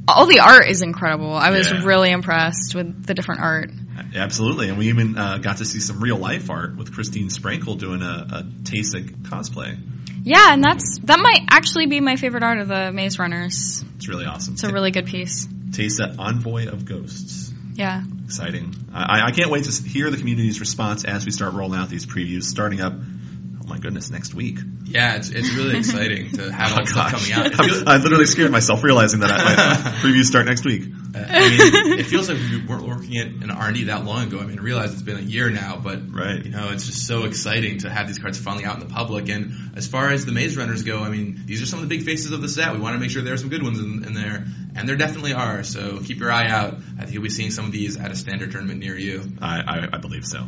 All 0.10 0.25
the 0.25 0.39
art 0.39 0.68
is 0.70 0.82
incredible. 0.82 1.34
I 1.34 1.51
was 1.51 1.70
Yeah. 1.70 1.84
really 1.84 2.12
impressed 2.12 2.74
with 2.74 3.06
the 3.06 3.13
different 3.13 3.42
art. 3.42 3.72
Absolutely. 4.16 4.70
And 4.70 4.77
we 4.77 4.88
even 4.88 5.18
uh, 5.18 5.38
got 5.39 5.58
to 5.58 5.66
see 5.66 5.80
some 5.80 6.00
real 6.00 6.18
life 6.18 6.50
art 6.50 6.77
with 6.77 6.94
Christine 6.94 7.27
Sprankle 7.27 7.77
doing 7.77 8.01
a, 8.01 8.25
a 8.32 8.44
Tasic 8.63 9.10
cosplay. 9.24 9.77
Yeah, 10.24 10.54
and 10.54 10.63
that's 10.63 11.00
that 11.04 11.20
might 11.20 11.42
actually 11.51 11.88
be 11.88 12.00
my 12.00 12.16
favorite 12.16 12.44
art 12.44 12.60
of 12.60 12.68
the 12.68 12.92
maze 12.92 13.20
runners. 13.20 13.84
It's 13.98 14.08
really 14.08 14.25
awesome. 14.25 14.54
It's 14.56 14.63
a 14.63 14.72
really 14.72 14.92
good 14.92 15.06
piece. 15.06 15.46
Teysa, 15.46 16.16
Envoy 16.18 16.68
of 16.68 16.86
Ghosts. 16.86 17.51
Yeah. 17.75 18.04
Exciting. 18.28 18.76
I, 18.94 19.28
I 19.28 19.32
can't 19.32 19.50
wait 19.50 19.64
to 19.64 19.72
hear 19.88 20.12
the 20.12 20.18
community's 20.18 20.60
response 20.60 21.06
as 21.06 21.24
we 21.26 21.32
start 21.32 21.54
rolling 21.54 21.80
out 21.80 21.88
these 21.90 22.06
previews 22.06 22.44
starting 22.44 22.82
up, 22.82 22.92
oh 22.94 23.68
my 23.68 23.78
goodness, 23.78 24.12
next 24.12 24.34
week. 24.34 24.60
Yeah, 24.84 25.16
it's 25.16 25.30
it's 25.30 25.54
really 25.56 25.78
exciting 25.78 26.32
to 26.32 26.52
have 26.52 26.74
all 26.74 26.80
Oh, 26.82 26.86
stuff 26.86 27.12
coming 27.12 27.32
out. 27.32 27.60
I'm- 27.62 27.84
I 27.88 27.98
literally 28.04 28.26
scared 28.26 28.52
myself 28.52 28.84
realizing 28.84 29.22
that 29.22 29.32
I, 29.32 29.38
my 29.38 29.92
previews 30.02 30.26
start 30.26 30.46
next 30.46 30.66
week. 30.66 30.84
I 31.30 31.40
mean, 31.88 32.00
it 32.00 32.06
feels 32.08 32.30
like 32.30 32.38
we 32.38 32.64
weren't 32.66 32.86
working 32.88 33.18
at 33.18 33.28
an 33.28 33.52
R 33.52 33.68
and 33.68 33.76
D 33.76 33.84
that 33.86 34.04
long 34.06 34.28
ago. 34.28 34.40
I 34.40 34.46
mean, 34.46 34.60
I 34.60 34.62
realize 34.62 34.94
it's 34.94 35.02
been 35.02 35.18
a 35.18 35.22
year 35.22 35.50
now, 35.50 35.80
but 35.82 36.14
Right. 36.14 36.44
you 36.44 36.52
know, 36.52 36.70
it's 36.72 36.86
just 36.86 37.06
so 37.08 37.24
exciting 37.26 37.80
to 37.80 37.90
have 37.90 38.08
these 38.08 38.20
cards 38.20 38.38
finally 38.40 38.66
out 38.66 38.82
in 38.82 38.88
the 38.88 38.94
public. 38.94 39.30
And 39.30 39.72
as 39.76 39.88
far 39.88 40.10
as 40.12 40.26
the 40.26 40.32
Maze 40.32 40.58
Runners 40.58 40.84
go, 40.84 41.00
I 41.00 41.10
mean, 41.10 41.44
these 41.46 41.62
are 41.62 41.66
some 41.66 41.82
of 41.82 41.88
the 41.88 41.96
big 41.98 42.06
faces 42.06 42.32
of 42.32 42.42
the 42.42 42.50
set. 42.50 42.74
We 42.74 42.80
want 42.80 42.94
to 42.96 43.00
make 43.00 43.10
sure 43.10 43.22
there 43.22 43.34
are 43.34 43.38
some 43.38 43.50
good 43.50 43.64
ones 43.64 43.80
in, 43.80 44.04
in 44.06 44.14
there, 44.14 44.46
and 44.76 44.88
there 44.88 44.96
definitely 44.96 45.34
are. 45.34 45.64
So 45.64 46.00
keep 46.04 46.20
your 46.20 46.32
eye 46.32 46.48
out. 46.48 46.76
I 46.98 47.02
think 47.04 47.14
you'll 47.14 47.24
be 47.24 47.30
seeing 47.30 47.52
some 47.52 47.66
of 47.66 47.72
these 47.72 47.98
at 47.98 48.12
a 48.12 48.16
standard 48.16 48.52
tournament 48.52 48.80
near 48.80 48.98
you. 48.98 49.24
I, 49.42 49.60
I, 49.62 49.88
I 49.94 49.98
believe 50.00 50.26
so. 50.26 50.46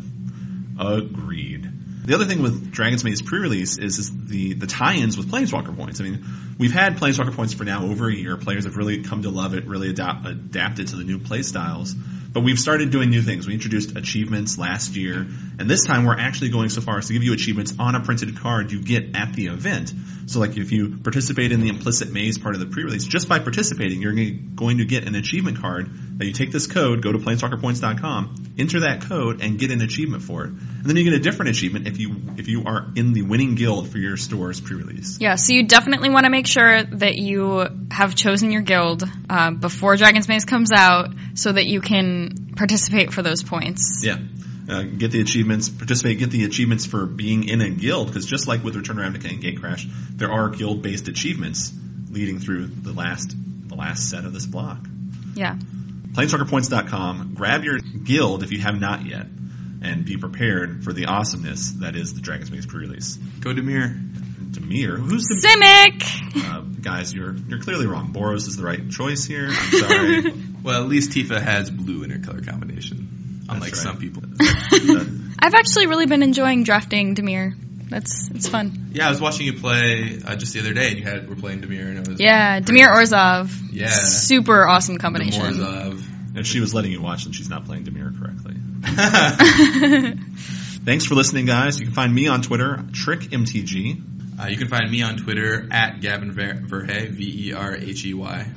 Agreed. 0.80 1.69
The 2.10 2.16
other 2.16 2.26
thing 2.26 2.42
with 2.42 2.72
Dragon's 2.72 3.04
Maze 3.04 3.22
pre-release 3.22 3.78
is, 3.78 4.00
is 4.00 4.26
the, 4.26 4.56
the 4.56 4.66
tie-ins 4.66 5.16
with 5.16 5.30
Planeswalker 5.30 5.78
points. 5.78 6.02
I 6.02 6.06
mean, 6.06 6.26
we've 6.58 6.72
had 6.72 6.98
Planeswalker 6.98 7.36
points 7.36 7.54
for 7.54 7.66
now 7.66 7.86
over 7.86 8.10
a 8.10 8.16
year. 8.16 8.36
Players 8.36 8.64
have 8.64 8.78
really 8.78 9.04
come 9.04 9.22
to 9.22 9.30
love 9.30 9.54
it, 9.54 9.68
really 9.68 9.92
adapt, 9.92 10.26
adapted 10.26 10.88
to 10.88 10.96
the 10.96 11.04
new 11.04 11.20
play 11.20 11.44
styles. 11.44 11.94
But 11.94 12.40
we've 12.40 12.58
started 12.58 12.90
doing 12.90 13.12
new 13.12 13.22
things. 13.22 13.46
We 13.46 13.54
introduced 13.54 13.96
achievements 13.96 14.58
last 14.58 14.96
year, 14.96 15.18
and 15.18 15.70
this 15.70 15.86
time 15.86 16.04
we're 16.04 16.18
actually 16.18 16.50
going 16.50 16.70
so 16.70 16.82
far 16.82 16.98
as 16.98 17.06
to 17.08 17.14
give 17.14 17.22
you 17.22 17.34
achievements 17.34 17.74
on 17.78 17.94
a 17.94 18.00
printed 18.00 18.40
card 18.40 18.72
you 18.72 18.82
get 18.82 19.16
at 19.16 19.34
the 19.34 19.46
event. 19.46 19.94
So 20.30 20.40
like 20.40 20.58
if 20.58 20.72
you 20.72 20.98
participate 20.98 21.52
in 21.52 21.60
the 21.60 21.70
implicit 21.70 22.12
maze 22.12 22.38
part 22.38 22.54
of 22.54 22.62
the 22.62 22.68
pre-release, 22.68 23.06
just 23.06 23.28
by 23.28 23.40
participating, 23.40 24.00
you're 24.00 24.14
going 24.14 24.78
to 24.78 24.86
get 24.86 25.08
an 25.08 25.16
achievement 25.16 25.60
card 25.60 25.90
that 26.20 26.26
you 26.26 26.34
take 26.34 26.52
this 26.52 26.68
code, 26.68 27.02
go 27.02 27.12
to 27.12 27.18
planeswalkerpoints.com, 27.18 28.54
enter 28.60 28.82
that 28.82 29.02
code, 29.02 29.42
and 29.42 29.58
get 29.58 29.72
an 29.72 29.82
achievement 29.82 30.22
for 30.22 30.44
it. 30.44 30.50
And 30.50 30.86
then 30.86 30.96
you 30.98 31.04
get 31.04 31.14
a 31.14 31.20
different 31.20 31.50
achievement 31.50 31.88
if 31.88 32.00
you 32.00 32.16
if 32.38 32.48
you 32.48 32.64
are 32.66 32.88
in 32.96 33.14
the 33.14 33.24
winning 33.24 33.56
guild 33.56 33.90
for 33.90 33.98
your 33.98 34.18
store's 34.18 34.62
pre-release. 34.62 35.18
Yeah, 35.20 35.34
so 35.36 35.54
you 35.54 35.66
definitely 35.66 36.10
want 36.10 36.26
to 36.26 36.30
make 36.30 36.46
sure 36.46 36.84
that 36.84 37.16
you 37.16 37.66
have 37.90 38.14
chosen 38.14 38.52
your 38.52 38.62
guild 38.62 39.04
uh, 39.30 39.52
before 39.52 39.98
Dragon's 39.98 40.28
Maze 40.28 40.46
comes 40.46 40.72
out 40.72 41.10
so 41.34 41.52
that 41.52 41.66
you 41.66 41.82
can 41.82 42.54
participate 42.56 43.12
for 43.12 43.24
those 43.24 43.42
points. 43.42 44.04
Yeah. 44.04 44.18
Uh, 44.70 44.84
get 44.84 45.10
the 45.12 45.20
achievements, 45.20 45.68
participate, 45.68 46.20
get 46.20 46.30
the 46.30 46.44
achievements 46.44 46.86
for 46.86 47.08
being 47.08 47.50
in 47.50 47.60
a 47.60 47.70
guild, 47.72 48.08
because 48.08 48.26
just 48.28 48.48
like 48.48 48.64
with 48.64 48.76
Return 48.76 48.98
to 48.98 49.02
Ravnica 49.02 49.30
and 49.30 49.42
Gatecrash, 49.42 49.90
there 50.16 50.32
are 50.32 50.50
guild-based 50.50 51.08
achievements 51.08 51.74
leading 52.12 52.40
through 52.40 52.68
the 52.68 52.94
last 52.94 53.34
the 53.68 53.76
last 53.76 54.10
set 54.10 54.26
of 54.26 54.34
this 54.34 54.46
block. 54.46 54.86
Yeah. 55.36 55.56
Planeswalkerpoints.com, 56.14 57.34
grab 57.36 57.64
your 57.64 57.80
guild 57.80 58.44
if 58.44 58.52
you 58.52 58.60
have 58.60 58.80
not 58.80 59.06
yet, 59.06 59.26
and 59.82 60.06
be 60.06 60.18
prepared 60.18 60.84
for 60.84 60.92
the 60.94 61.06
awesomeness 61.06 61.72
that 61.80 61.96
is 61.96 62.14
the 62.14 62.22
Dragon's 62.22 62.52
Maze 62.52 62.66
pre-release. 62.66 63.16
Go 63.40 63.52
Dimir. 63.52 64.08
Dimir, 64.52 64.98
who's 64.98 65.26
the 65.26 65.36
Simic! 65.36 66.44
uh, 66.44 66.62
guys? 66.82 67.14
You're 67.14 67.36
you're 67.36 67.60
clearly 67.62 67.86
wrong. 67.86 68.12
Boros 68.14 68.48
is 68.48 68.58
the 68.58 68.64
right 68.64 68.90
choice 68.90 69.26
here. 69.26 69.48
I'm 69.50 69.54
sorry. 69.80 70.34
Well, 70.64 70.82
at 70.84 70.90
least 70.90 71.12
Tifa 71.12 71.40
has 71.40 71.70
blue 71.70 72.04
in 72.04 72.10
her 72.10 72.20
color 72.20 72.42
combination, 72.42 73.19
unlike 73.50 73.74
right. 73.74 73.82
some 73.82 73.98
people. 73.98 74.24
I've 75.40 75.54
actually 75.54 75.88
really 75.88 76.06
been 76.06 76.24
enjoying 76.24 76.64
drafting 76.64 77.16
Dimir. 77.16 77.56
That's 77.90 78.30
it's 78.30 78.48
fun. 78.48 78.92
Yeah, 78.94 79.08
I 79.08 79.10
was 79.10 79.20
watching 79.20 79.48
you 79.48 79.54
play 79.54 80.20
uh, 80.24 80.36
just 80.36 80.54
the 80.54 80.60
other 80.60 80.74
day, 80.74 80.90
and 80.90 81.00
you 81.00 81.04
had 81.04 81.28
were 81.28 81.36
playing 81.36 81.62
Dimir, 81.62 81.88
and 81.88 82.00
it 82.00 82.08
was 82.08 82.20
Yeah. 82.20 82.60
Dimir 82.60 82.88
Orzhov. 82.88 83.52
Yeah. 83.72 83.90
Super 83.90 84.68
awesome 84.68 84.98
combination. 84.98 85.42
Morzov. 85.42 86.04
if 86.36 86.46
she 86.46 86.60
was 86.60 86.74
letting 86.74 86.92
you 86.92 87.02
watch, 87.02 87.24
then 87.24 87.34
she's 87.34 87.50
not 87.50 87.66
playing 87.66 87.86
Dimir 87.86 88.18
correctly. 88.20 88.56
Thanks 90.86 91.06
for 91.06 91.16
listening, 91.16 91.46
guys. 91.46 91.80
You 91.80 91.86
can 91.88 91.96
find 91.96 92.14
me 92.14 92.28
on 92.28 92.42
Twitter, 92.42 92.78
TrickMTG. 92.92 94.40
Uh, 94.40 94.48
you 94.48 94.58
can 94.58 94.68
find 94.68 94.90
me 94.90 95.02
on 95.02 95.18
Twitter 95.18 95.68
at 95.72 96.00
Gavin 96.00 96.34
Verhey, 96.34 97.10
V 97.10 97.50
E 97.50 97.54
R 97.54 97.76
H 97.76 98.06
E 98.06 98.14
Y. 98.14 98.48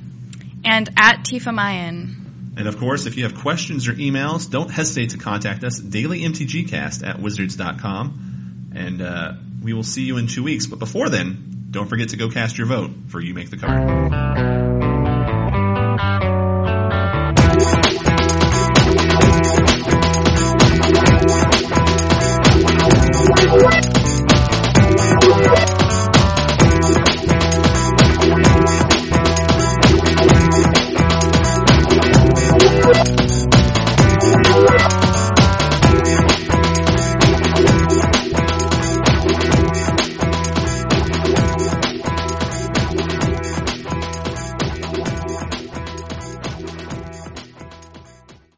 And 0.64 0.88
at 0.96 1.24
Tifa 1.24 1.52
Mayan. 1.52 2.21
And 2.56 2.68
of 2.68 2.78
course, 2.78 3.06
if 3.06 3.16
you 3.16 3.24
have 3.24 3.34
questions 3.34 3.88
or 3.88 3.92
emails, 3.92 4.50
don't 4.50 4.70
hesitate 4.70 5.10
to 5.10 5.18
contact 5.18 5.64
us, 5.64 5.80
dailymtgcast 5.80 7.06
at 7.06 7.18
wizards.com. 7.18 8.72
And 8.74 9.02
uh, 9.02 9.32
we 9.62 9.72
will 9.72 9.82
see 9.82 10.02
you 10.02 10.18
in 10.18 10.26
two 10.26 10.42
weeks. 10.42 10.66
But 10.66 10.78
before 10.78 11.08
then, 11.08 11.68
don't 11.70 11.88
forget 11.88 12.10
to 12.10 12.16
go 12.16 12.28
cast 12.28 12.58
your 12.58 12.66
vote 12.66 12.90
for 13.08 13.20
You 13.20 13.34
Make 13.34 13.50
the 13.50 13.56
Card. 13.56 14.61